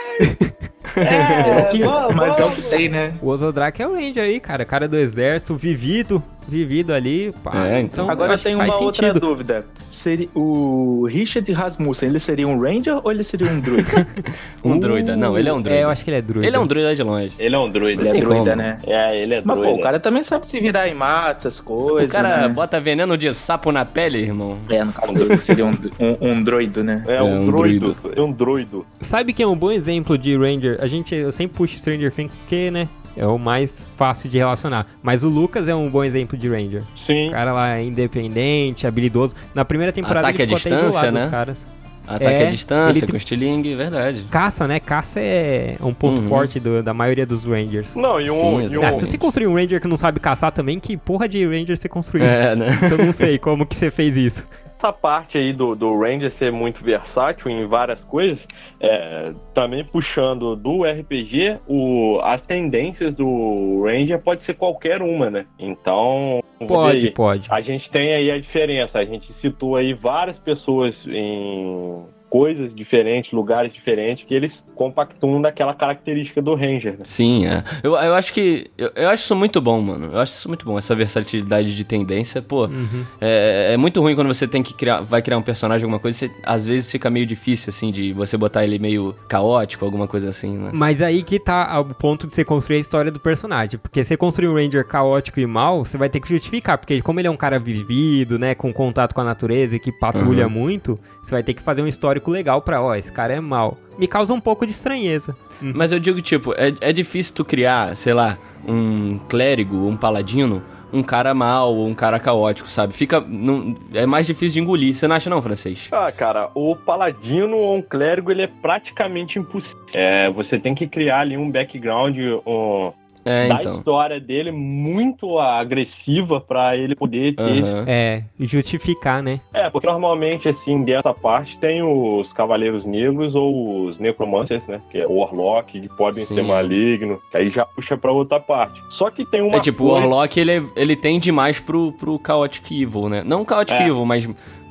[1.00, 3.14] É, o que- mas é o que tem, né?
[3.22, 4.66] O Ozodrak é o Ranger aí, cara.
[4.66, 6.22] Cara do exército, vivido.
[6.48, 7.34] Vivido ali.
[7.44, 7.68] Pá.
[7.68, 8.10] É, então.
[8.10, 9.20] Agora que tenho faz uma outra sentido.
[9.20, 9.66] dúvida.
[9.90, 14.08] Seria, o Richard Rasmussen, ele seria um Ranger ou ele seria um druida?
[14.64, 15.16] Um druida.
[15.16, 15.80] Não, ele é um druida.
[15.80, 16.46] É, eu acho que ele é druida.
[16.48, 17.34] Ele é um druida de longe.
[17.40, 18.02] Ele é um druida.
[18.02, 18.56] Ele é tem druida, como.
[18.56, 18.78] né?
[18.86, 19.74] É, ele é Mas, druida.
[19.74, 22.12] pô, o cara também sabe se virar em mato, essas O coisas.
[22.12, 22.50] cara né?
[22.50, 24.58] bota veneno de sapo na pele, irmão.
[24.70, 27.04] É, no caso dele seria um, um, um droido, né?
[27.08, 27.96] É É, um, um druido.
[28.16, 28.86] É um druido.
[29.00, 30.78] Sabe quem é um bom exemplo de Ranger?
[30.82, 32.88] A gente, eu sempre puxo Stranger Things porque, né?
[33.18, 34.86] É o mais fácil de relacionar.
[35.02, 36.84] Mas o Lucas é um bom exemplo de Ranger.
[36.96, 37.30] Sim.
[37.30, 39.36] O cara lá é independente, habilidoso.
[39.56, 41.28] Na primeira temporada Ataque ele à ficou até distância, né?
[41.30, 41.68] caras.
[42.08, 44.26] Ataque É, à distância, ele- com estilingue, verdade.
[44.32, 44.80] Caça, né?
[44.80, 46.30] Caça é um ponto Uhum.
[46.30, 47.96] forte do- da maioria dos Rangers.
[47.96, 48.34] Não, e um.
[48.70, 48.84] Sim, e um-.
[48.86, 51.76] Ah, se você construir um Ranger que não sabe caçar também, que porra de Ranger
[51.76, 52.26] você construiu?
[52.26, 52.68] É, né?
[52.90, 54.46] Eu não sei como que você fez isso.
[54.78, 58.48] essa parte aí do, do Ranger ser muito versátil em várias coisas,
[58.80, 65.46] é, também puxando do RPG, o, as tendências do Ranger pode ser qualquer uma, né?
[65.58, 67.48] Então, Pode, pode.
[67.52, 69.00] a gente tem aí a diferença.
[69.00, 75.74] A gente citou aí várias pessoas em coisas diferentes, lugares diferentes, que eles compactuam daquela
[75.74, 76.94] característica do Ranger.
[76.94, 77.00] Né?
[77.04, 77.64] Sim, é.
[77.82, 78.70] Eu, eu acho que.
[78.78, 80.10] Eu, eu acho isso muito bom, mano.
[80.14, 82.42] Eu acho isso muito bom, essa versatilidade de tendência.
[82.42, 83.06] Pô, Uhum.
[83.22, 85.02] é, é muito ruim quando você tem que criar.
[85.02, 88.36] Vai criar um personagem, alguma coisa, você, às vezes fica meio difícil, assim, de você
[88.38, 90.70] botar ele meio caótico, alguma coisa assim, né?
[90.74, 93.80] Mas aí que tá o ponto de você construir a história do personagem.
[93.80, 96.78] Porque você construir um Ranger caótico e mal, você vai ter que justificar.
[96.78, 99.92] Porque como ele é um cara vivido, né, com contato com a natureza e que
[99.92, 100.52] patrulha Uhum.
[100.54, 103.78] muito, você vai ter que fazer um histórico legal pra, ó, esse cara é mal.
[104.00, 105.36] Me causa um pouco de estranheza.
[105.62, 110.64] Mas eu digo, tipo, é, é difícil tu criar, sei lá, um clérigo, um paladino,
[110.94, 112.94] um cara mal ou um cara caótico, sabe?
[112.94, 113.20] Fica.
[113.20, 114.96] Não, é mais difícil de engolir.
[114.96, 115.90] Você não acha, não, francês?
[115.92, 119.84] Ah, cara, o paladino ou um clérigo, ele é praticamente impossível.
[119.94, 122.94] É, você tem que criar ali um background um,
[123.28, 123.76] É, da então.
[123.78, 127.84] história dele muito agressiva pra ele poder ter esse Aham.
[127.88, 129.40] É, e justificar, né?
[129.54, 134.82] É, porque normalmente, assim, dessa parte tem os Cavaleiros Negros ou os Necromancers, né?
[134.92, 136.36] Que é o Warlock, que podem Sim.
[136.36, 138.82] ser malignos, que aí já puxa pra outra parte.
[138.90, 140.08] Só que tem uma É tipo, o coisa...
[140.08, 143.24] Warlock, ele, é- ele tende mais pro, pro Chaotic Evil, né?
[143.26, 143.82] Não Chaotic É.
[143.84, 144.28] Evil, mas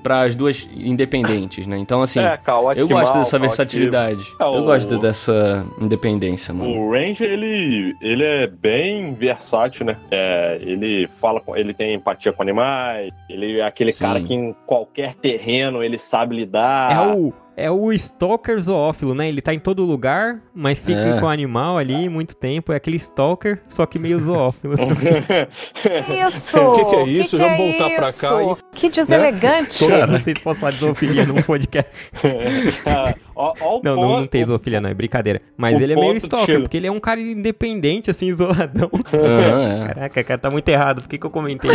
[0.07, 1.77] pras duas independentes, né?
[1.79, 2.39] Então, assim, É,
[2.77, 4.23] eu gosto Mal, dessa versatilidade.
[4.41, 6.79] É, Eu o- gosto dessa independência, mano.
[6.79, 9.97] O Ranger, ele, ele é bem versátil, né?
[10.11, 14.05] É, ele fala com, ele tem empatia com animais, ele é aquele Sim.
[14.05, 16.93] cara que em qualquer terreno ele sabe lidar.
[16.93, 17.33] É o.
[17.57, 19.29] É o Stalker zoófilo, né?
[19.29, 21.19] Ele tá em todo lugar, mas fica É.
[21.21, 22.71] com o animal ali muito tempo.
[22.73, 24.75] É aquele Stalker, só que meio zoófilo.
[26.29, 26.59] Isso!
[26.59, 27.39] O que que é isso?
[27.39, 28.63] Vamos voltar pra cá isso?
[28.75, 29.87] Que deselegante!
[29.89, 31.91] Cara, não sei se posso falar de zoofilia num podcast.
[33.37, 35.41] ó, ó Não, não, não tem zoofilia, não, é brincadeira.
[35.57, 38.91] Mas ele é meio stalker, porque ele é um cara independente, assim, isoladão.
[39.13, 39.95] É.
[39.95, 41.01] Caraca, cara, tá muito errado.
[41.03, 41.71] Por que, que eu comentei?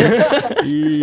[0.66, 1.02] E.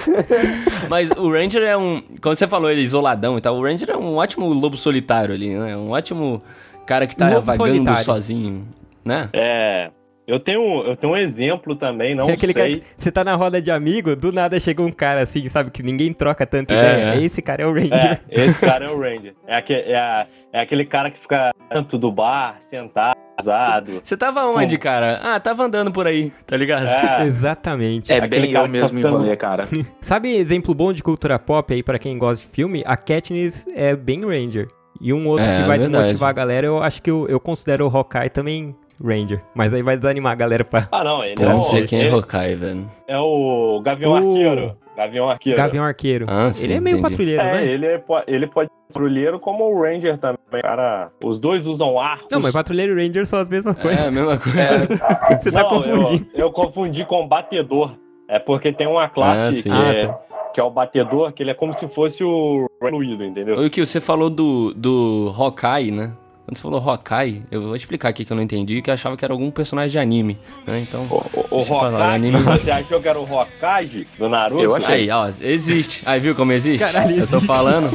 [0.90, 2.02] Mas o Ranger é um.
[2.20, 5.50] Quando você falou ele isoladão e tal, o Ranger é um ótimo lobo solitário ali,
[5.50, 5.76] né?
[5.76, 6.42] Um ótimo
[6.86, 8.04] cara que tá Lobo vagando solitário.
[8.04, 8.68] sozinho,
[9.04, 9.28] né?
[9.32, 9.90] É.
[10.32, 12.80] Eu tenho, eu tenho um exemplo também, não é aquele cara sei.
[12.80, 15.70] que você tá na roda de amigo, do nada chega um cara assim, sabe?
[15.70, 17.14] Que ninguém troca tanta É, ideia.
[17.14, 17.22] é.
[17.22, 18.20] Esse cara é o Ranger.
[18.30, 19.34] É, esse cara é o Ranger.
[19.46, 24.00] É, aque- é a- é aquele cara que fica dentro do bar, sentado, casado.
[24.04, 25.18] Você tava onde, cara?
[25.22, 26.86] Ah, tava andando por aí, tá ligado?
[26.86, 28.12] É, Exatamente.
[28.12, 29.68] É Aquele bem cara eu tá mesmo ficando- enrolê, cara.
[30.00, 32.82] Sabe exemplo bom de cultura pop aí pra quem gosta de filme?
[32.86, 34.68] A Katniss é bem Ranger.
[35.00, 35.90] E um outro É, que vai verdade.
[35.90, 39.40] desmotivar a galera, eu acho que eu, eu considero o Hawkeye também Ranger.
[39.54, 41.84] Mas aí vai desanimar a galera pra Ah, não, ele Pô, é, não o, sei
[41.86, 42.86] quem é Hawkeye, velho.
[43.08, 44.76] é o Gavião O- Arqueiro.
[44.96, 45.56] Gavião Arqueiro.
[45.58, 46.26] Gavião Arqueiro.
[46.28, 47.10] Ah, sim, Ele é meio entendi.
[47.10, 47.66] patrulheiro, É, né?
[47.66, 50.60] ele, é, ele pode ser patrulheiro como o Ranger também.
[50.60, 52.26] Cara, os dois usam arcos.
[52.30, 54.06] Não, mas patrulheiro e Ranger são as mesmas É, coisas.
[54.06, 55.40] a mesma coisa.
[55.40, 56.26] Você tá Não, confundindo.
[56.34, 57.92] Eu, eu confundi com batedor.
[58.28, 60.18] É porque tem uma classe Ah, que, é, Ah,
[60.54, 63.56] que é o batedor, que ele é como se fosse o Fluido, entendeu?
[63.56, 66.12] O que você falou do, do Hawkeye, né?
[66.44, 69.16] Quando você falou Hawkeye, eu vou explicar aqui que eu não entendi, que eu achava
[69.16, 70.80] que era algum personagem de anime, né?
[70.80, 71.02] Então...
[71.08, 71.24] O,
[71.56, 74.60] o, o falar, anime- você achou que era o Hokage do Naruto?
[74.60, 74.94] Eu achei.
[74.94, 76.02] Aí, ó, existe.
[76.04, 76.84] Aí, viu como existe?
[76.84, 77.46] Caralho, eu tô existe.
[77.46, 77.90] falando.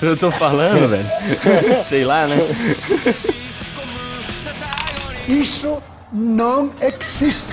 [0.00, 1.06] Eu tô falando, velho.
[1.84, 2.36] Sei lá, né?
[5.28, 7.52] Isso não existe.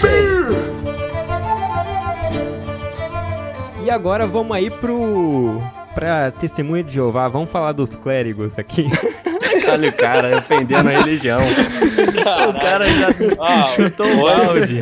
[3.84, 5.62] E agora vamos aí pro.
[5.94, 8.88] Pra testemunha de Jeová, vamos falar dos clérigos aqui.
[9.72, 11.40] Olha o cara ofendendo a religião.
[11.40, 13.08] O cara já
[13.40, 14.82] Ah, chutou o balde.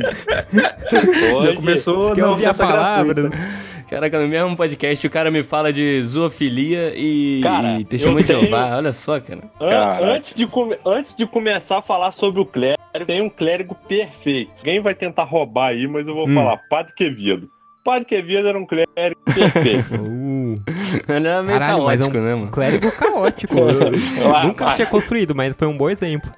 [1.44, 3.14] Já começou Quer na ouvir a palavra?
[3.14, 3.66] gratuita.
[3.90, 8.28] Caraca, no mesmo podcast o cara me fala de zoofilia e, Cara, e testemunho de
[8.28, 8.76] tenho- Jeová.
[8.78, 9.42] Olha só, cara.
[9.62, 10.48] An- antes, de
[10.86, 14.52] antes de começar a falar sobre o clérigo, tem um clérigo perfeito.
[14.58, 16.34] Alguém vai tentar roubar aí, mas eu vou Hum.
[16.34, 16.58] falar.
[16.68, 17.48] Padre Quevedo.
[17.86, 19.94] Padre Quevedo era um clérigo perfeito.
[19.96, 20.60] Uh,
[21.08, 22.52] Ele era meio Caralho, mas é um- caótico, né, mano?
[22.52, 23.56] clérigo caótico.
[24.44, 26.32] Nunca mas- tinha construído, mas foi um bom exemplo.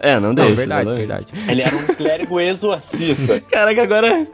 [0.00, 0.54] É, não Não, deixa.
[0.54, 0.98] verdade, exatamente.
[1.32, 1.50] verdade.
[1.50, 3.40] Ele era um clérigo exorcista.
[3.50, 4.26] Caraca, agora.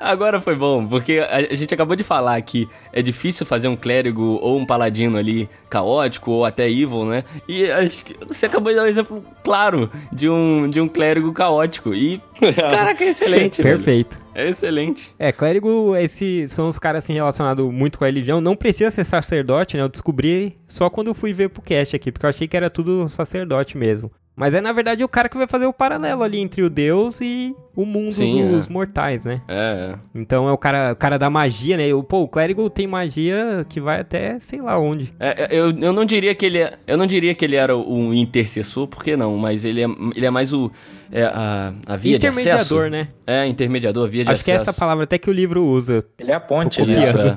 [0.00, 4.38] Agora foi bom, porque a gente acabou de falar que é difícil fazer um clérigo
[4.42, 7.22] ou um paladino ali caótico ou até evil, né?
[7.48, 11.32] E acho que você acabou de dar um exemplo claro de um, de um clérigo
[11.32, 11.94] caótico.
[11.94, 12.20] E,
[12.68, 13.76] caraca, é excelente, velho.
[13.76, 14.18] Perfeito.
[14.34, 15.14] É excelente.
[15.18, 18.40] É, clérigo, esses são os caras assim relacionados muito com a religião.
[18.40, 19.82] Não precisa ser sacerdote, né?
[19.82, 22.70] Eu descobri só quando eu fui ver pro cast aqui, porque eu achei que era
[22.70, 24.10] tudo sacerdote mesmo.
[24.34, 27.20] Mas é na verdade o cara que vai fazer o paralelo ali entre o Deus
[27.20, 28.70] e o mundo Sim, dos é.
[28.72, 29.42] mortais, né?
[29.46, 31.92] É, Então é o cara, o cara da magia, né?
[31.92, 35.12] O- Pô, o clérigo tem magia que vai até sei lá onde.
[35.20, 37.76] É, é, eu, eu não diria que ele é, eu não diria que ele era
[37.76, 40.70] um intercessor, porque não, mas ele é, ele é mais o
[41.10, 42.40] é, a, a via de acesso.
[42.40, 43.08] Intermediador, né?
[43.26, 44.70] É, intermediador, via de Acho que é acesso.
[44.70, 46.02] essa palavra até que o livro usa.
[46.18, 46.98] Ele é a ponte, né?
[46.98, 47.36] Isso, é.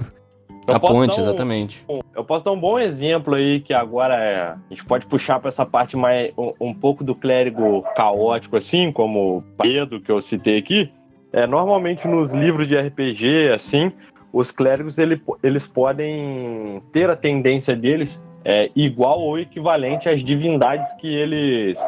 [0.68, 1.86] Eu A ponte, um- exatamente.
[2.16, 5.50] Eu posso dar um bom exemplo aí que agora é, a gente pode puxar para
[5.50, 10.22] essa parte mais um, um pouco do clérigo caótico assim, como o Pedro que eu
[10.22, 10.90] citei aqui.
[11.32, 13.92] É, normalmente nos livros de RPG assim,
[14.34, 20.92] os clérigos ele, eles podem ter a tendência deles é, igual ou equivalente às divindades
[20.94, 21.80] que eles,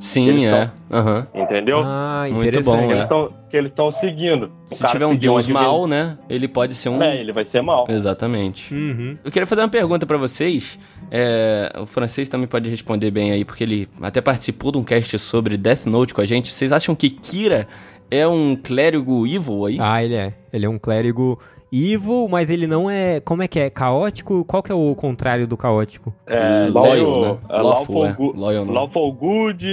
[0.00, 0.70] Sim, é.
[0.90, 1.26] Aham.
[1.34, 1.80] entendeu?
[1.84, 2.96] Ah, Muito bom, que, é.
[2.96, 4.50] eles tão, que eles estão seguindo.
[4.70, 6.16] O Se cara tiver um deus mal, né?
[6.28, 7.02] Ele pode ser um.
[7.02, 7.84] É, ele vai ser mal.
[7.88, 8.74] Exatamente.
[8.74, 9.18] Uhum.
[9.22, 10.78] Eu queria fazer uma pergunta pra vocês.
[11.10, 15.18] É, o francês também pode responder bem aí, porque ele até participou de um cast
[15.18, 16.52] sobre Death Note com a gente.
[16.52, 17.68] Vocês acham que Kira
[18.10, 19.76] é um clérigo evil aí?
[19.78, 20.32] Ah, ele é.
[20.52, 21.38] Ele é um clérigo
[21.72, 23.20] evil, mas ele não é.
[23.20, 23.70] Como é que é?
[23.70, 24.44] Caótico?
[24.44, 26.14] Qual que é o contrário do caótico?
[26.26, 27.38] É, Loyal, tem o- né?
[27.48, 27.62] é, Lawful,
[28.02, 28.12] Lawful, é.
[28.12, 28.74] Good- Loyal não.
[28.74, 29.66] Lawful Good,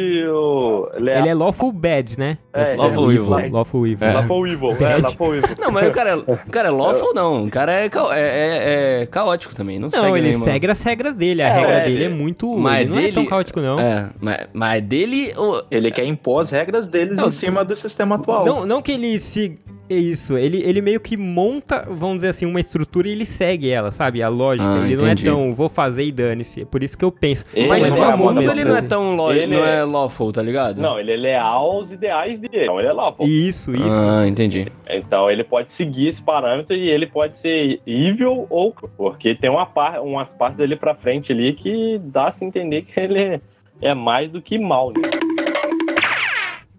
[0.95, 2.38] ele é Ele é lawful bad, né?
[2.53, 3.39] É, Lawful evil.
[3.39, 3.51] evil.
[3.51, 4.13] Lawful evil.
[4.13, 4.97] Lawful Evil, é.
[4.97, 5.49] Lawful Evil.
[5.60, 6.15] Não, mas o cara, é-
[6.47, 7.45] o cara é lawful não.
[7.45, 9.77] O cara é, ca- é, é- é caótico também.
[9.79, 11.41] Não, Não, segue ele nenhuma- segue as regras dele.
[11.41, 12.57] A É, regra é, dele é muito.
[12.57, 13.79] Mas ele não é tão dele- caótico, não.
[13.79, 15.33] É, mas, mas dele.
[15.38, 18.45] o- Ele quer impor as regras deles Não, em cima do sistema atual.
[18.45, 19.57] Não, não que ele se.
[19.89, 23.69] É isso, ele, ele meio que monta, vamos dizer assim, uma estrutura e ele segue
[23.69, 24.21] ela, sabe?
[24.21, 24.67] A lógica.
[24.69, 25.26] Ah, ele entendi.
[25.26, 26.62] não é tão, vou fazer e dane-se.
[26.62, 27.45] É por isso que eu penso.
[27.54, 29.32] Ele Mas é pro amor mundo ele não é tão lo...
[29.32, 30.82] Ele não é- é lawful, tá ligado?
[30.82, 32.63] Não, ele é leal aos ideais dele.
[32.63, 33.26] Então ele é Lawful.
[33.28, 33.84] Isso, isso.
[33.91, 34.67] Ah, entendi.
[34.89, 39.65] Então ele pode seguir esse parâmetro e ele pode ser evil ou porque tem uma
[39.65, 43.41] par, umas partes ali pra frente ali que dá a se entender que ele é,
[43.82, 44.91] é mais do que mal.
[44.91, 45.02] Né?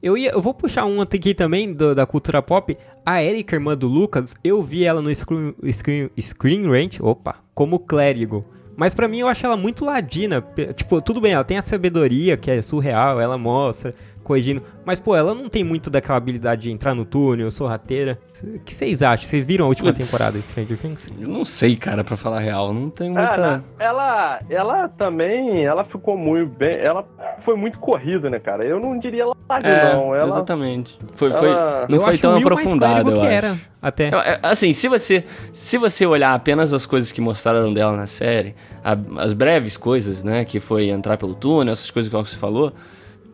[0.03, 2.77] Eu, ia, eu vou puxar um aqui também do- da cultura pop.
[3.05, 7.79] A Erika, irmã do Lucas, eu vi ela no Screen, screen, screen Rant, opa, como
[7.81, 8.45] clérigo.
[8.77, 10.45] Mas pra mim eu acho ela muito ladina.
[10.77, 13.93] Tipo, tudo bem, ela tem a sabedoria que é surreal, ela mostra,
[14.29, 14.63] corrigindo.
[14.85, 18.19] Mas, pô, ela não tem muito daquela habilidade de entrar no túnel, sorrateira.
[18.45, 19.27] O que vocês acham?
[19.29, 20.07] Vocês viram a última Putz.
[20.11, 21.07] temporada de Stranger Things?
[21.21, 22.73] Eu não sei, cara, pra falar a real.
[22.73, 23.65] Não tem Ah, muita.
[23.79, 27.05] ela, ela também, ela ficou muito bem, ela
[27.41, 28.65] foi muito corrida, né, cara?
[28.65, 30.15] Eu não diria ladino, É, não.
[30.15, 30.99] Ela, exatamente.
[31.17, 31.49] Foi, ela- foi,
[31.89, 32.41] não Eu foi acho tão
[32.79, 33.27] clérigo eu que acho.
[33.27, 34.09] era, até.
[34.09, 38.55] É, Assim, se você, se você olhar apenas as coisas que mostraram dela na série,
[38.85, 42.73] a- as breves coisas, né, que foi entrar pelo túnel, essas coisas que você falou,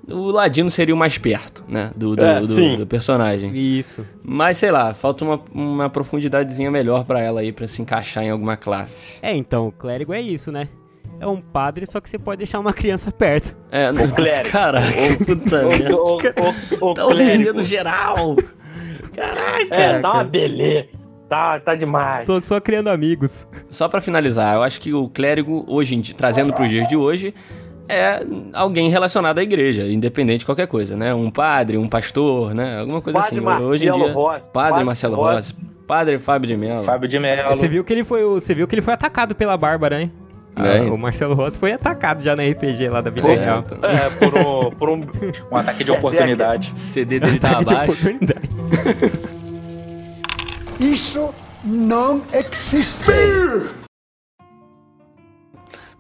[0.08, 3.50] o Ladino seria o mais perto, né, do, do, É, do- do personagem.
[3.56, 4.06] Isso.
[4.22, 8.30] Mas, sei lá, falta uma, uma profundidadezinha melhor pra ela aí, pra se encaixar em
[8.30, 9.18] alguma classe.
[9.22, 10.68] É, então, o clérigo é isso, né?
[11.20, 13.56] É um padre, só que você pode deixar uma criança perto.
[13.70, 14.50] É, O clérigo.
[14.50, 14.92] Caraca,
[15.24, 15.96] puta merda.
[15.96, 17.12] o, o, o, o Tá clérigo.
[17.32, 18.36] ofendendo geral.
[19.70, 20.88] É, tá uma beleza.
[21.28, 22.26] Tá, tá demais.
[22.26, 23.46] Tô só criando amigos.
[23.70, 26.96] Só pra finalizar, eu acho que o clérigo, hoje em dia, trazendo pros dias de
[26.96, 27.34] hoje,
[27.88, 31.12] é alguém relacionado à igreja, independente de qualquer coisa, né?
[31.14, 32.80] Um padre, um pastor, né?
[32.80, 33.44] Alguma coisa Padre assim.
[33.44, 34.40] Marcelo hoje em dia, Rossi.
[34.40, 35.34] padre, Padre Marcelo Rossi.
[35.34, 35.54] Rossi,
[35.86, 36.82] padre Fábio de Mello.
[36.82, 37.48] Fábio de Mello.
[37.50, 40.12] Você viu que ele foi, você viu que ele foi atacado pela Bárbara, hein?
[40.56, 40.78] É.
[40.78, 43.64] Ah, o Marcelo Rossi foi atacado já na RPG lá da vida real.
[43.82, 45.00] É, por um, por um
[45.50, 46.72] Um ataque de oportunidade.
[46.72, 47.90] O CD dele tá abaixo.
[47.92, 48.48] oportunidade.
[50.78, 53.04] Isso não existe.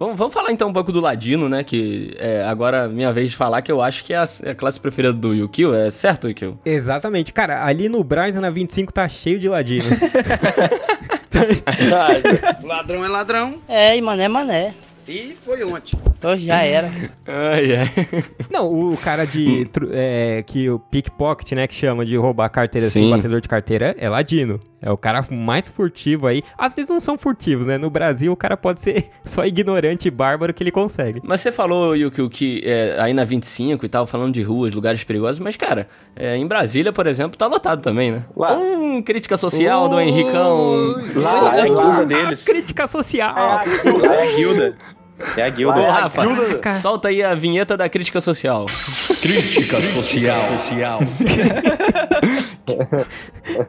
[0.04, 1.64] Vamos, vamos falar então um pouco do Ladino, né?
[1.64, 4.54] Que é agora minha vez de falar que eu acho que é a, é a
[4.54, 6.58] classe preferida do Yukio, é certo, Yukio?
[6.62, 7.32] Exatamente.
[7.32, 9.86] Cara, ali no Braz, na 25, tá cheio de ladino.
[12.62, 13.54] Ladrão é ladrão.
[13.66, 14.74] É, e mané, mané.
[15.06, 15.98] E foi ontem.
[16.18, 16.88] Então já era.
[17.26, 17.88] Ai, ai.
[18.50, 19.64] Não, o cara de.
[19.66, 21.66] tru- é, que o pickpocket, né?
[21.66, 23.10] Que chama de roubar carteira assim, Sim.
[23.10, 24.60] batedor de carteira, é ladino.
[24.80, 26.42] É o cara mais furtivo aí.
[26.58, 27.78] Às vezes não são furtivos, né?
[27.78, 31.20] No Brasil, o cara pode ser só ignorante e bárbaro que ele consegue.
[31.24, 35.02] Mas você falou, Yuki, que é, aí na 25 e tal, falando de ruas, lugares
[35.02, 38.26] perigosos, mas, cara, é, em Brasília, por exemplo, tá lotado também, né?
[38.36, 38.54] Lá.
[38.58, 40.94] Um crítica social do Henricão.
[41.16, 42.44] Lá, lá é a guilda deles.
[42.44, 43.34] Crítica social.
[43.34, 44.76] Lá é a guilda.
[45.36, 45.80] É a guilda.
[45.80, 46.22] Ô, Rafa,
[46.74, 48.66] solta aí a vinheta da crítica social.
[49.20, 50.58] crítica social.
[50.58, 51.00] social.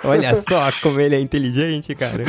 [0.04, 2.24] Olha só como ele é inteligente, cara.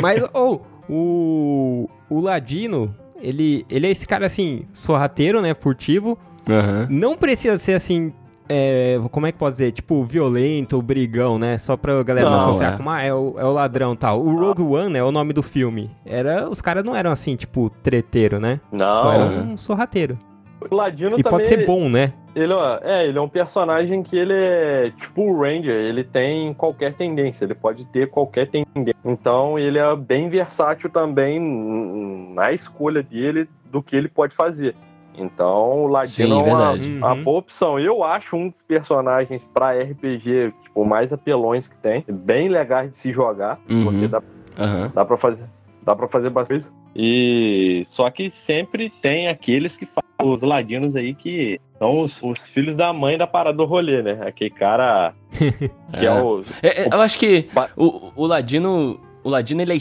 [0.00, 1.88] Mas, ou, o.
[2.10, 5.54] O Ladino, ele, ele é esse cara assim, sorrateiro, né?
[5.54, 6.18] Furtivo.
[6.48, 6.88] Aham.
[6.90, 8.12] Não precisa ser assim.
[8.48, 9.72] É, como é que pode dizer?
[9.72, 11.58] Tipo, violento, brigão, né?
[11.58, 12.76] Só pra galera não, Não, associar é.
[12.76, 14.20] como, ah, é o, é o ladrão tal.
[14.20, 15.90] O Rogue One é o nome do filme.
[16.04, 18.60] Era, os caras não eram assim, tipo, treteiro, né?
[18.70, 20.18] Só era Não, um sorrateiro.
[20.70, 21.30] o Ladino E também...
[21.30, 22.12] pode ser bom, né?
[22.34, 26.54] Ele, ó, é, ele é um personagem que ele é tipo o Ranger, ele tem
[26.54, 28.96] qualquer tendência, ele pode ter qualquer tendência.
[29.04, 31.38] Então ele é bem versátil também
[32.34, 34.74] na escolha dele do que ele pode fazer.
[35.16, 36.72] Então o Ladino Sim, é uma,
[37.14, 37.24] Uhum.
[37.24, 37.78] boa opção.
[37.78, 42.96] Eu acho um dos personagens pra RPG, tipo, mais apelões que tem, bem legais de
[42.96, 43.84] se jogar, Uhum.
[43.84, 44.22] porque dá
[44.58, 44.90] Aham.
[44.94, 45.46] Dá pra fazer,
[45.82, 46.64] dá para fazer bastante.
[46.64, 46.82] coisa.
[46.94, 52.46] E só que sempre tem aqueles que fazem os ladinos aí que são os, os
[52.46, 54.18] filhos da mãe da parada do rolê, né?
[54.26, 56.10] Aquele cara que é, É.
[56.12, 59.00] o É, é, eu acho que o, o Ladino.
[59.24, 59.76] O Ladino ele é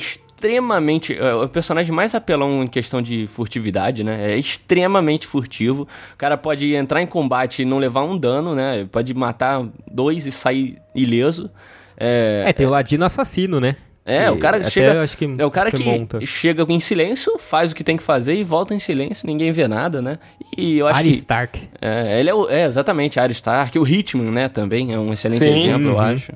[0.47, 1.17] extremamente.
[1.17, 4.31] É o personagem mais apelão em questão de furtividade, né?
[4.33, 5.87] É extremamente furtivo.
[6.13, 8.87] O cara pode entrar em combate e não levar um dano, né?
[8.91, 11.49] Pode matar dois e sair ileso.
[11.97, 13.75] É, É, tem o Ladino assassino, né?
[14.03, 14.95] é, o cara chega.
[14.95, 16.19] eu acho que É o cara que monta.
[16.25, 19.67] chega em silêncio, faz o que tem que fazer e volta em silêncio, ninguém vê
[19.67, 20.17] nada, né?
[20.57, 21.17] E eu acho Arya que.
[21.19, 21.69] Stark.
[21.79, 23.77] É, ele é, o- é exatamente, Arya Stark.
[23.77, 25.51] O Hitman, né, também é um excelente Sim.
[25.67, 25.99] exemplo, eu Uhum.
[25.99, 26.31] acho.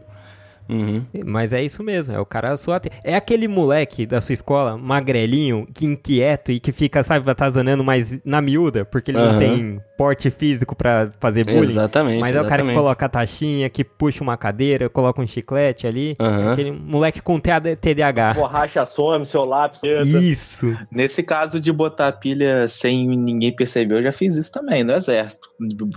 [0.69, 1.03] Uhum.
[1.25, 2.97] Mas é isso mesmo, é o cara sorrateiro.
[3.03, 8.19] É aquele moleque da sua escola, magrelinho, que inquieto e que fica, sabe, atazanando mais
[8.25, 9.39] na miúda, porque ele não Aham.
[9.39, 11.71] tem porte físico pra fazer bullying.
[11.71, 12.19] Exatamente.
[12.19, 12.75] Mas é o cara que exatamente.
[12.75, 16.15] coloca a taxinha, que puxa uma cadeira, coloca um chiclete ali.
[16.19, 16.53] Aham.
[16.53, 18.33] Aquele moleque com TDAH.
[18.33, 19.81] borracha some, seu lápis.
[19.83, 20.75] Isso.
[20.91, 24.93] Nesse caso de botar a pilha sem ninguém perceber, eu já fiz isso também no
[24.93, 25.49] exército.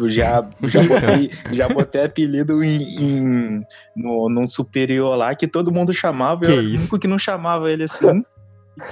[0.09, 3.59] Já, já, botei, já botei apelido em, em-
[3.97, 6.41] no, num superior lá que todo mundo chamava.
[6.41, 8.25] Que eu era o único que não chamava ele assim.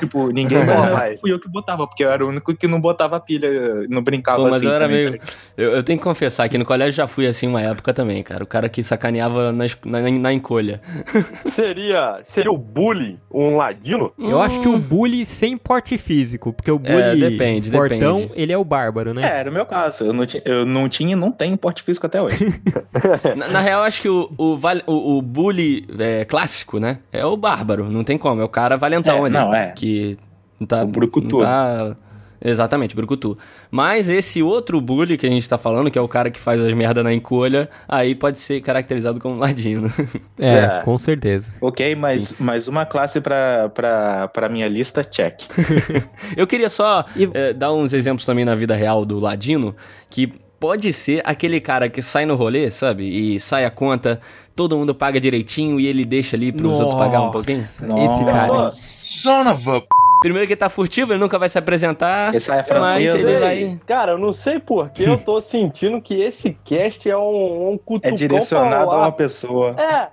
[0.01, 3.19] Tipo, ninguém mais fui eu que botava, porque eu era o único que não botava
[3.21, 3.49] pilha,
[3.89, 4.67] não brincava Pô, mas assim.
[4.67, 5.21] eu era também, meio.
[5.57, 8.43] Eu, eu tenho que confessar que no colégio já fui assim uma época também, cara.
[8.45, 10.81] O cara que sacaneava na, na, na encolha.
[11.47, 14.13] Seria, seria o bully um ladino?
[14.19, 18.33] Eu acho que o bully sem porte físico, porque o bully É, depende, fortão, depende.
[18.41, 19.23] ele é o bárbaro, né?
[19.23, 20.05] É, era o meu caso.
[20.05, 22.37] Eu não, tinha, eu não tinha e não tenho porte físico até hoje.
[23.37, 26.99] Na, na real, acho que o, o, o, o bully é, clássico, né?
[27.13, 28.41] É o bárbaro, não tem como.
[28.41, 29.31] É o cara valentão É, ali.
[29.31, 29.73] não, é.
[29.77, 30.19] Que
[30.67, 30.83] tá.
[30.83, 31.39] O brucutu.
[31.39, 31.97] tá-
[32.45, 33.35] Exatamente, brucutu.
[33.71, 36.61] Mas esse outro bully que a gente tá falando, que é o cara que faz
[36.63, 39.91] as merda na encolha, aí pode ser caracterizado como ladino.
[40.39, 40.83] É, É.
[40.85, 41.51] com certeza.
[41.63, 45.41] ok, mais, mais uma classe pra, pra, pra minha lista, check.
[46.37, 49.75] Eu queria só E- eh, dar uns exemplos também na vida real do Ladino,
[50.11, 53.05] que pode ser aquele cara que sai no rolê, sabe?
[53.05, 54.21] E sai a conta,
[54.55, 57.61] todo mundo paga direitinho e ele deixa ali pros outros pagar um pouquinho.
[57.61, 58.71] Esse cara.
[58.71, 59.83] Son of a...
[60.21, 62.35] Primeiro que ele tá furtivo, ele nunca vai se apresentar.
[62.35, 63.81] Esse aí é mas francês, ele vai.
[63.87, 68.11] Cara, eu não sei porquê, eu tô sentindo que esse cast é um, um cutucão
[68.11, 69.77] É direcionado pra a uma pessoa.
[69.79, 70.09] É,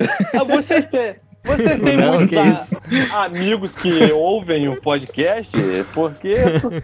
[0.45, 5.51] vocês têm, vocês têm Não, muitos que a- amigos que ouvem o podcast,
[5.93, 6.35] porque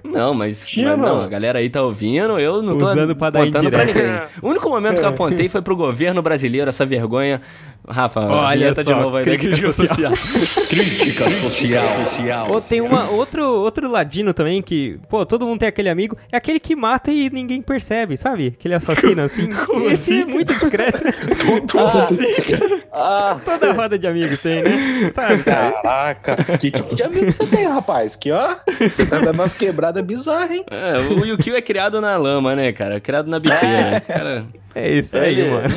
[0.03, 0.97] Não, mas, Tira.
[0.97, 3.85] mas não, a galera aí tá ouvindo, eu não tô Usando pra dar apontando pra
[3.85, 4.21] ninguém.
[4.41, 7.41] O único momento que eu apontei foi pro governo brasileiro, essa vergonha.
[7.87, 10.11] Rafa, Olha vinheta de novo aí crítica crítica social.
[10.69, 12.47] crítica social.
[12.51, 16.37] Ou tem uma, outro, outro ladino também que, pô, todo mundo tem aquele amigo, é
[16.37, 18.47] aquele que mata e ninguém percebe, sabe?
[18.59, 19.49] Aquele assassino assim.
[19.91, 20.99] Esse é muito discreto.
[22.91, 25.11] ah, Toda roda de amigos tem, né?
[25.15, 25.43] Sabe?
[25.43, 28.15] Caraca, que tipo de amigo você tem, rapaz?
[28.15, 30.65] Que ó, você tá dando umas quebradas bizarras, hein?
[30.69, 32.99] É, o Yukio é criado na lama, né, cara?
[32.99, 34.01] Criado na biqueira.
[34.05, 34.45] Cara,
[34.75, 35.67] É isso aí, Ele- mano.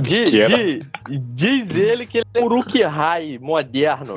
[0.00, 4.14] di- di- diz ele que ele é um Uruk-hai moderno.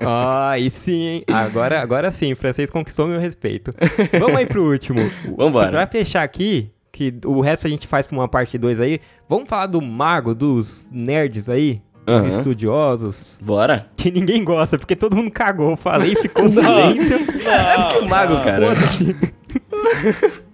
[0.00, 1.24] Ah, aí sim, hein?
[1.28, 3.72] Agora, agora sim, o francês conquistou meu respeito.
[4.18, 5.00] Vamos aí pro último.
[5.36, 5.68] Vambora.
[5.70, 9.48] Pra fechar aqui, que o resto a gente faz pra uma parte 2 aí, vamos
[9.48, 12.28] falar do mago, dos nerds aí, os Aham.
[12.28, 13.86] estudiosos, Bora.
[13.96, 15.76] que ninguém gosta, porque todo mundo cagou.
[15.76, 17.16] Falei e ficou silêncio.
[17.48, 18.66] É porque o mago, cara.
[18.66, 19.16] Foda-se.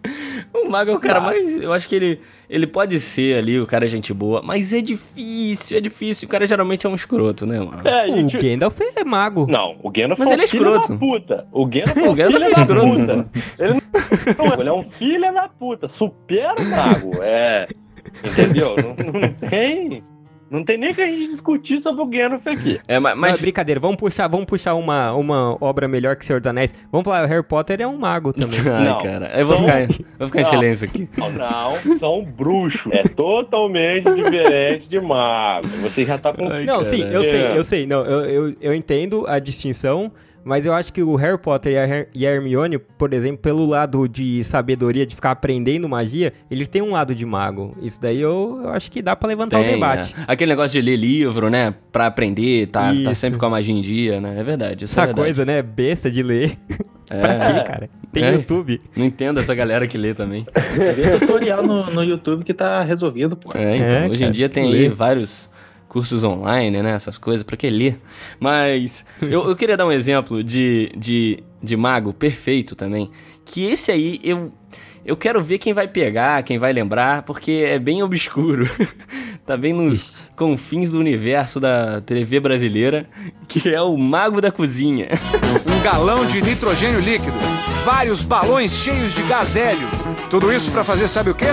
[0.52, 1.62] O mago é o cara mais.
[1.62, 4.80] Eu acho que ele, ele pode ser ali, o cara é gente boa, mas é
[4.80, 6.26] difícil, é difícil.
[6.26, 7.80] O cara geralmente é um escroto, né, mano?
[7.84, 8.36] É, a O gente...
[8.36, 9.46] Gandalf é mago.
[9.48, 10.92] Não, o Gandalf Mas é um ele é filho escroto.
[10.92, 11.46] da puta.
[11.52, 12.98] O Gandalf é O Gandalf filho é da escroto.
[12.98, 13.28] puta.
[13.58, 13.72] Ele
[14.38, 15.88] não, não, ele é um filho da puta.
[15.88, 17.22] Supera o mago.
[17.22, 17.68] É.
[18.24, 18.74] Entendeu?
[18.76, 20.02] Não, não tem.
[20.50, 22.80] Não tem nem que a gente discutir sobre o Gandalf aqui.
[22.88, 23.40] É, ma- Mas mas.
[23.40, 26.74] brincadeira, vamos puxar, vamos puxar uma, uma obra melhor que Senhor dos Anéis.
[26.90, 28.58] Vamos falar, o Harry Potter é um mago também.
[28.68, 28.98] Ai, Não.
[28.98, 29.30] cara.
[29.38, 29.86] Eu vou São- ficar,
[30.18, 31.08] vou ficar em silêncio aqui.
[31.16, 32.92] Não, não, são bruxos.
[32.92, 35.68] É totalmente diferente de mago.
[35.82, 36.48] Você já tá com.
[36.50, 37.24] Ai, Não, sim, eu É.
[37.24, 37.86] sei, eu sei.
[37.86, 40.10] Não, eu, eu, eu entendo a distinção,
[40.44, 43.38] mas eu acho que o Harry Potter e a, Her- e a Hermione, por exemplo,
[43.38, 47.76] pelo lado de sabedoria, de ficar aprendendo magia, eles têm um lado de mago.
[47.82, 50.14] Isso daí eu, eu acho que dá pra levantar o Tem, debate.
[50.18, 50.24] é.
[50.26, 51.74] Aquele negócio de ler livro, né?
[51.92, 54.36] Pra aprender, tá, tá sempre com a magia em dia, né?
[54.38, 54.84] É verdade.
[54.84, 55.26] Isso é Essa verdade.
[55.26, 56.56] coisa, né, besta de ler.
[57.08, 57.52] pra É.
[57.52, 57.90] quê, cara?
[58.12, 58.32] Tem É.
[58.32, 58.80] YouTube.
[58.96, 60.46] Não entendo essa galera que lê também.
[60.96, 63.50] Vê tutorial no, no YouTube que tá resolvido, pô.
[63.54, 64.78] É, então, É, hoje em cara, dia tem lê.
[64.80, 65.48] aí vários
[65.90, 66.92] cursos online, né?
[66.92, 68.00] Essas coisas, pra que ler?
[68.38, 73.10] Mas eu, eu queria dar um exemplo de, de, de mago perfeito também.
[73.44, 74.52] Que esse aí eu,
[75.04, 78.70] eu quero ver quem vai pegar, quem vai lembrar, porque é bem obscuro.
[79.44, 83.08] tá bem nos confins do universo da TV brasileira,
[83.48, 85.08] que é o Mago da Cozinha.
[85.68, 87.36] Um galão de nitrogênio líquido,
[87.84, 89.88] vários balões cheios de gás hélio.
[90.30, 91.48] Tudo isso pra fazer sabe o quê?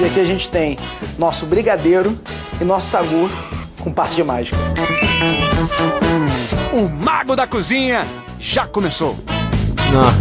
[0.00, 0.76] E aqui a gente tem
[1.18, 2.18] nosso brigadeiro
[2.58, 3.30] e nosso sagu
[3.80, 4.56] com passe de mágica.
[6.72, 8.06] O Mago da Cozinha
[8.38, 9.18] já começou.
[9.92, 10.16] Nossa.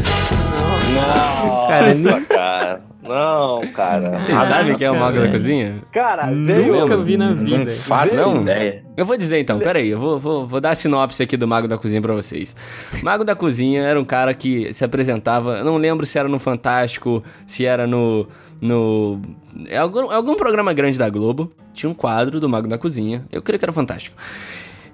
[0.93, 2.88] Não, Cara, cara, cara.
[3.09, 4.19] Não, cara.
[4.19, 5.75] Vocês sabem quem é o Mago da Cozinha?
[5.91, 6.27] Cara.
[6.27, 7.57] Nunca vi na vida.
[7.65, 8.41] Não faço Não.
[8.43, 8.83] ideia.
[8.95, 11.67] Eu vou dizer então, peraí, eu vou, vou, vou dar a sinopse aqui do Mago
[11.67, 12.55] da Cozinha pra vocês.
[13.01, 16.37] Mago da Cozinha era um cara que se apresentava, eu não lembro se era no
[16.39, 18.27] Fantástico, se era no.
[18.61, 19.19] no
[19.67, 21.51] é algum, algum programa grande da Globo.
[21.73, 24.15] Tinha um quadro do Mago da Cozinha, eu creio que era Fantástico.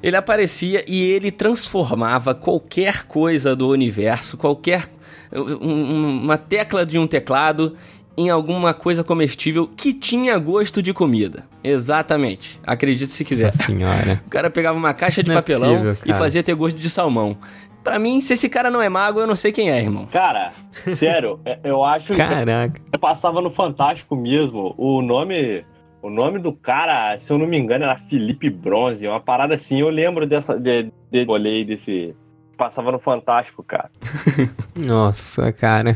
[0.04, 4.88] Ele aparecia e ele transformava qualquer coisa do universo, qualquer.
[5.34, 7.74] um- um- uma tecla de um teclado
[8.18, 11.44] em alguma coisa comestível que tinha gosto de comida.
[11.64, 12.60] Exatamente.
[12.66, 13.48] Acredite se quiser.
[13.48, 14.22] Nossa senhora.
[14.26, 16.90] O cara pegava uma caixa de Não é papelão possível, e fazia ter gosto de
[16.90, 17.38] salmão.
[17.84, 20.08] Pra mim, se esse cara não é mago, eu não sei quem é, irmão.
[20.08, 20.52] Cara,
[20.96, 22.82] sério, é- eu acho que Caraca.
[23.00, 24.74] passava no Fantástico mesmo.
[24.78, 25.64] O nome.
[26.02, 29.08] O nome do cara, se eu não me engano, era Felipe Bronze.
[29.08, 30.58] Uma parada assim, eu lembro dessa.
[30.60, 32.16] De, de, olhei desse.
[32.58, 33.92] Passava no Fantástico, cara.
[34.76, 35.96] Nossa, cara.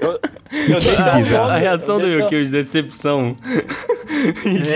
[0.00, 0.18] Eu
[0.52, 3.36] A, a reação eu do Yukio de decepção.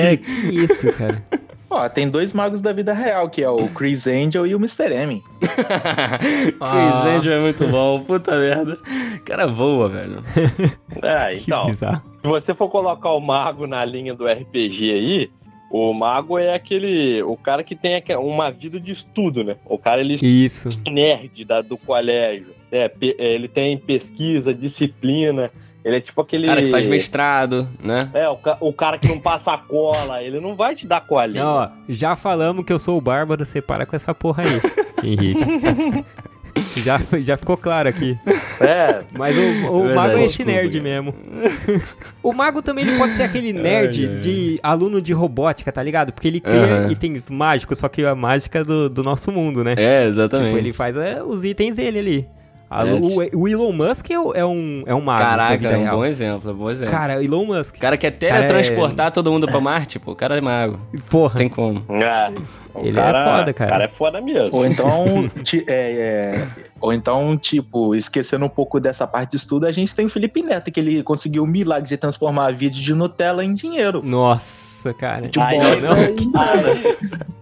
[0.01, 1.23] É, que isso, cara.
[1.69, 4.95] Ó, tem dois magos da vida real, que é o Chris Angel e o Mr.
[4.95, 5.23] M.
[5.43, 7.09] Chris Ah.
[7.09, 8.79] Angel é muito bom, puta merda.
[9.17, 10.25] O cara voa, velho.
[11.03, 11.75] É, então.
[11.75, 11.87] Se
[12.23, 15.31] você for colocar o mago na linha do RPG aí,
[15.71, 17.23] o mago é aquele.
[17.25, 19.57] O cara que tem uma vida de estudo, né?
[19.67, 20.69] O cara ele Isso.
[20.87, 22.55] é nerd da, do colégio.
[22.71, 22.85] É,
[23.19, 25.51] é, ele tem pesquisa, disciplina.
[25.85, 26.47] Ele é tipo aquele.
[26.47, 28.09] Cara que faz mestrado, né?
[28.15, 31.03] É, o, ca- o cara que não passa a cola, ele não vai te dar
[31.03, 31.45] colinha.
[31.45, 34.61] Não, ó, já falamos que eu sou o Bárbaro, você para com essa porra aí,
[35.07, 35.45] Henrique.
[36.83, 38.17] já, já ficou claro aqui.
[38.61, 39.41] É, Mas o,
[39.73, 41.15] o Verdade, mago é esse nerd mesmo.
[42.23, 44.21] o mago também ele pode ser aquele nerd Ai, ai, ai.
[44.21, 46.13] de aluno de robótica, tá ligado?
[46.13, 46.93] Porque ele cria Aham.
[46.93, 49.75] itens mágicos, só que a mágica do, do nosso mundo, né?
[49.77, 50.49] É, exatamente.
[50.49, 52.29] Tipo, ele faz é, os itens dele ali.
[52.81, 55.23] A- É, o, o Elon Musk é, é um, é um mago.
[55.23, 55.97] Caraca, é um real.
[55.97, 56.93] bom exemplo, é um bom exemplo.
[56.95, 57.77] Cara, Elon Musk.
[57.77, 60.13] o cara quer teletransportar todo mundo pra Marte, pô.
[60.13, 60.79] O cara é mago.
[61.09, 61.83] Porra, Tem como.
[61.89, 62.33] é.
[62.75, 63.69] O Ele é foda, cara.
[63.69, 64.49] O cara é foda mesmo.
[64.57, 65.93] Ou então, ti- é,
[66.41, 66.47] é,
[66.81, 70.43] ou então, tipo, esquecendo um pouco dessa parte de estudo, a gente tem o Felipe
[70.43, 74.03] Neto, que ele conseguiu o milagre de transformar a vida de Nutella em dinheiro.
[74.05, 75.29] nossa, cara.
[75.29, 76.31] De Aí, bosta não.
[76.33, 76.75] nada.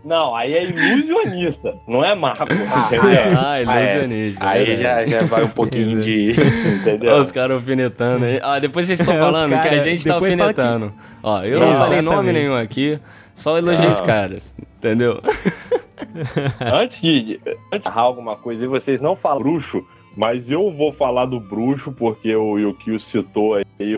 [0.04, 3.38] Não, aí é ilusionista, não é mago, entendeu?
[3.38, 4.46] Ah, ilusionista.
[4.48, 6.32] Aí é já, já vai um pouquinho de.
[6.80, 7.16] entendeu?
[7.16, 8.40] Os caras alfinetando aí.
[8.42, 10.92] Ó, depois vocês estão falando que a cara- gente tá fala alfinetando.
[11.22, 12.98] Ó, eu não, Não, falei nome nenhum aqui,
[13.34, 14.54] só elogiei os caras.
[14.78, 15.20] Entendeu?
[16.60, 17.40] Antes de,
[17.72, 19.84] antes de alguma coisa, e vocês não falam bruxo,
[20.16, 23.96] mas eu vou falar do bruxo porque o Yukio citou aí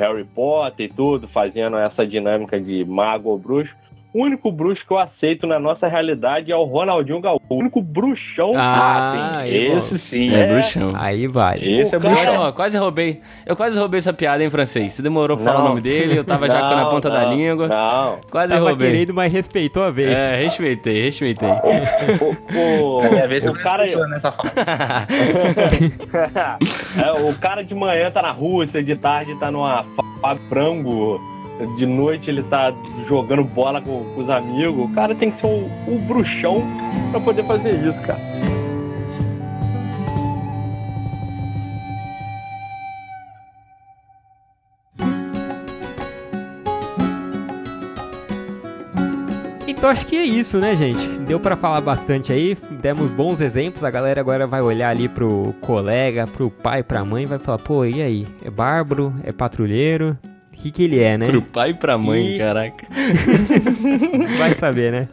[0.00, 3.76] Harry Potter e tudo, fazendo essa dinâmica de mago ou bruxo.
[4.12, 7.40] O único bruxo que eu aceito na nossa realidade é o Ronaldinho Gaúcho.
[7.48, 8.52] O único bruxão.
[8.56, 9.36] Ah, sim.
[9.38, 10.34] aí, Esse sim.
[10.34, 10.92] É, bruxão.
[10.96, 11.80] Aí vale.
[11.80, 12.40] Esse é O cara- bruxão.
[12.40, 13.20] ó, quase roubei.
[13.46, 14.92] Eu quase roubei essa piada em francês.
[14.94, 15.66] Você demorou pra falar Não.
[15.66, 17.68] o nome dele, eu tava já na ponta da não, língua.
[17.68, 18.18] Não.
[18.30, 18.90] Quase Tava roubei.
[18.90, 20.10] querendo, mas respeitou a vez.
[20.10, 21.48] É, respeitei, respeitei.
[21.48, 23.84] O, É, vê se o eu cara.
[23.84, 24.32] respeitou nessa.
[27.00, 29.84] É, o cara de manhã tá na Rússia, de tarde tá numa
[30.20, 31.20] fa- frango,
[31.66, 32.72] de noite ele tá
[33.06, 34.90] jogando bola com, com os amigos.
[34.90, 36.62] O cara tem que ser um, um bruxão
[37.10, 38.20] pra poder fazer isso, cara.
[49.80, 51.08] Então acho que é isso, né, gente?
[51.20, 53.82] Deu pra falar bastante aí, demos bons exemplos.
[53.82, 57.86] A galera agora vai olhar ali pro colega, pro pai, pra mãe, vai falar: pô,
[57.86, 58.26] e aí?
[58.44, 59.14] É bárbaro?
[59.24, 60.18] É patrulheiro?
[60.60, 61.26] O que, que ele é, né?
[61.26, 62.86] Pro pai e pra mãe, E- caraca.
[64.38, 65.08] Vai saber, né?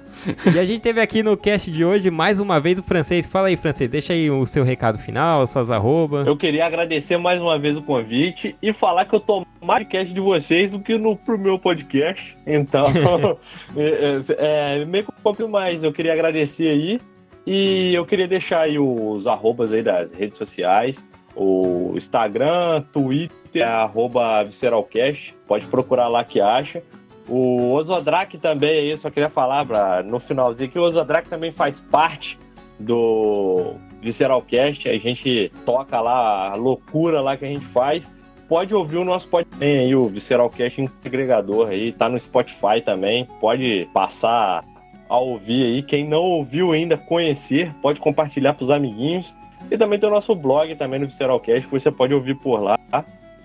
[0.54, 3.26] E a gente teve aqui no cast de hoje mais uma vez o francês.
[3.26, 6.26] Fala aí, francês, deixa aí o seu recado final, suas arroba.
[6.28, 10.14] Eu queria agradecer mais uma vez o convite e falar que eu tô mais podcast
[10.14, 12.38] de vocês do que no pro meu podcast.
[12.46, 12.84] Então,
[13.78, 15.82] é, é, é meio que um pouco mais.
[15.82, 17.00] Eu queria agradecer aí
[17.46, 21.06] e eu queria deixar aí os arrobas aí das redes sociais.
[21.40, 25.36] O Instagram, Twitter, arroba Visceralcast.
[25.48, 26.82] Pode procurar lá que acha.
[27.30, 31.80] O Ozodrak também aí, só queria falar pra, no finalzinho que o Ozodrak também faz
[31.80, 32.40] parte
[32.80, 34.90] do Visceralcast.
[34.90, 38.12] A gente toca lá a loucura lá que a gente faz.
[38.48, 43.28] Pode ouvir o nosso podcast aí, o Visceralcast agregador aí, tá no Spotify também.
[43.42, 44.64] Pode passar
[45.10, 45.84] a ouvir aí.
[45.84, 49.36] Quem não ouviu ainda, conhecer, pode compartilhar pros amiguinhos.
[49.70, 52.78] E também tem o nosso blog também no Visceralcast, que você pode ouvir por lá.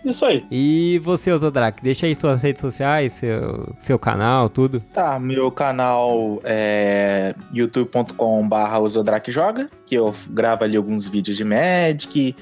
[0.04, 0.44] Isso aí.
[0.50, 4.80] E você, Ozodrak, deixa aí suas redes sociais, seu, seu canal, tudo.
[4.92, 12.34] Tá, meu canal é youtube.com.br osodrakjoga, que eu gravo ali alguns vídeos de Magic,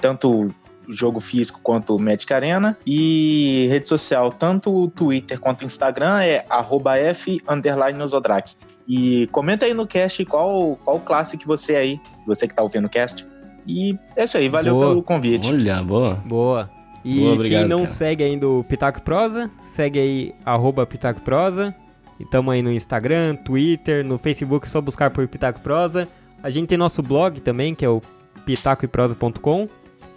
[0.00, 0.52] tanto
[0.88, 2.76] jogo físico quanto Magic Arena.
[2.84, 8.56] E rede social, tanto o Twitter quanto o Instagram, é arroba F underline osodrak.
[8.88, 12.62] E comenta aí no cast qual, qual classe que você é aí, você que tá
[12.62, 13.26] ouvindo o cast.
[13.66, 14.88] E é isso aí, valeu Boa.
[14.88, 15.46] pelo convite.
[15.48, 16.14] Olha, boa.
[16.24, 16.70] Boa.
[17.04, 17.88] E Boa, obrigado, quem não cara.
[17.90, 21.74] segue ainda o Pitaco Prosa, segue aí arroba Pitaco Prosa.
[22.18, 26.08] E tamo aí no Instagram, Twitter, no Facebook, é só buscar por Pitaco Prosa.
[26.42, 28.00] A gente tem nosso blog também, que é o
[28.44, 29.68] pitacoeprosa.com.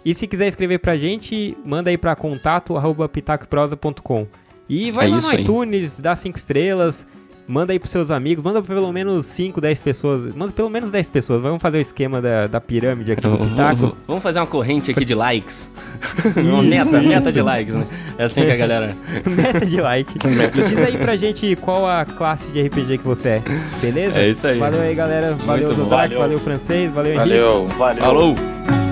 [0.04, 4.26] E se quiser escrever pra gente, manda aí pra contato arroba pitacoeprosa.com.
[4.68, 5.42] E vai É lá no aí.
[5.42, 7.06] iTunes, dá cinco estrelas,
[7.52, 10.34] manda aí pros seus amigos, manda pra pelo menos 5, 10 pessoas.
[10.34, 11.42] Manda pelo menos 10 pessoas.
[11.42, 13.96] Vamos fazer o esquema da, da pirâmide aqui do Pitaco.
[14.06, 15.70] Vamos fazer uma corrente aqui de likes.
[16.36, 17.86] Uma meta, meta de likes, né?
[18.18, 18.96] É assim que a galera.
[19.26, 20.14] Meta de like.
[20.62, 23.42] E diz aí pra gente qual a classe de RPG que você é,
[23.80, 24.18] beleza?
[24.18, 24.58] É isso aí.
[24.58, 25.34] Valeu aí, galera.
[25.34, 25.68] Valeu.
[25.68, 26.18] Zodrak, Valeu.
[26.18, 27.28] valeu, francês, valeu, Henrique.
[27.28, 27.66] Valeu.
[27.68, 28.04] Valeu.
[28.04, 28.91] Falou!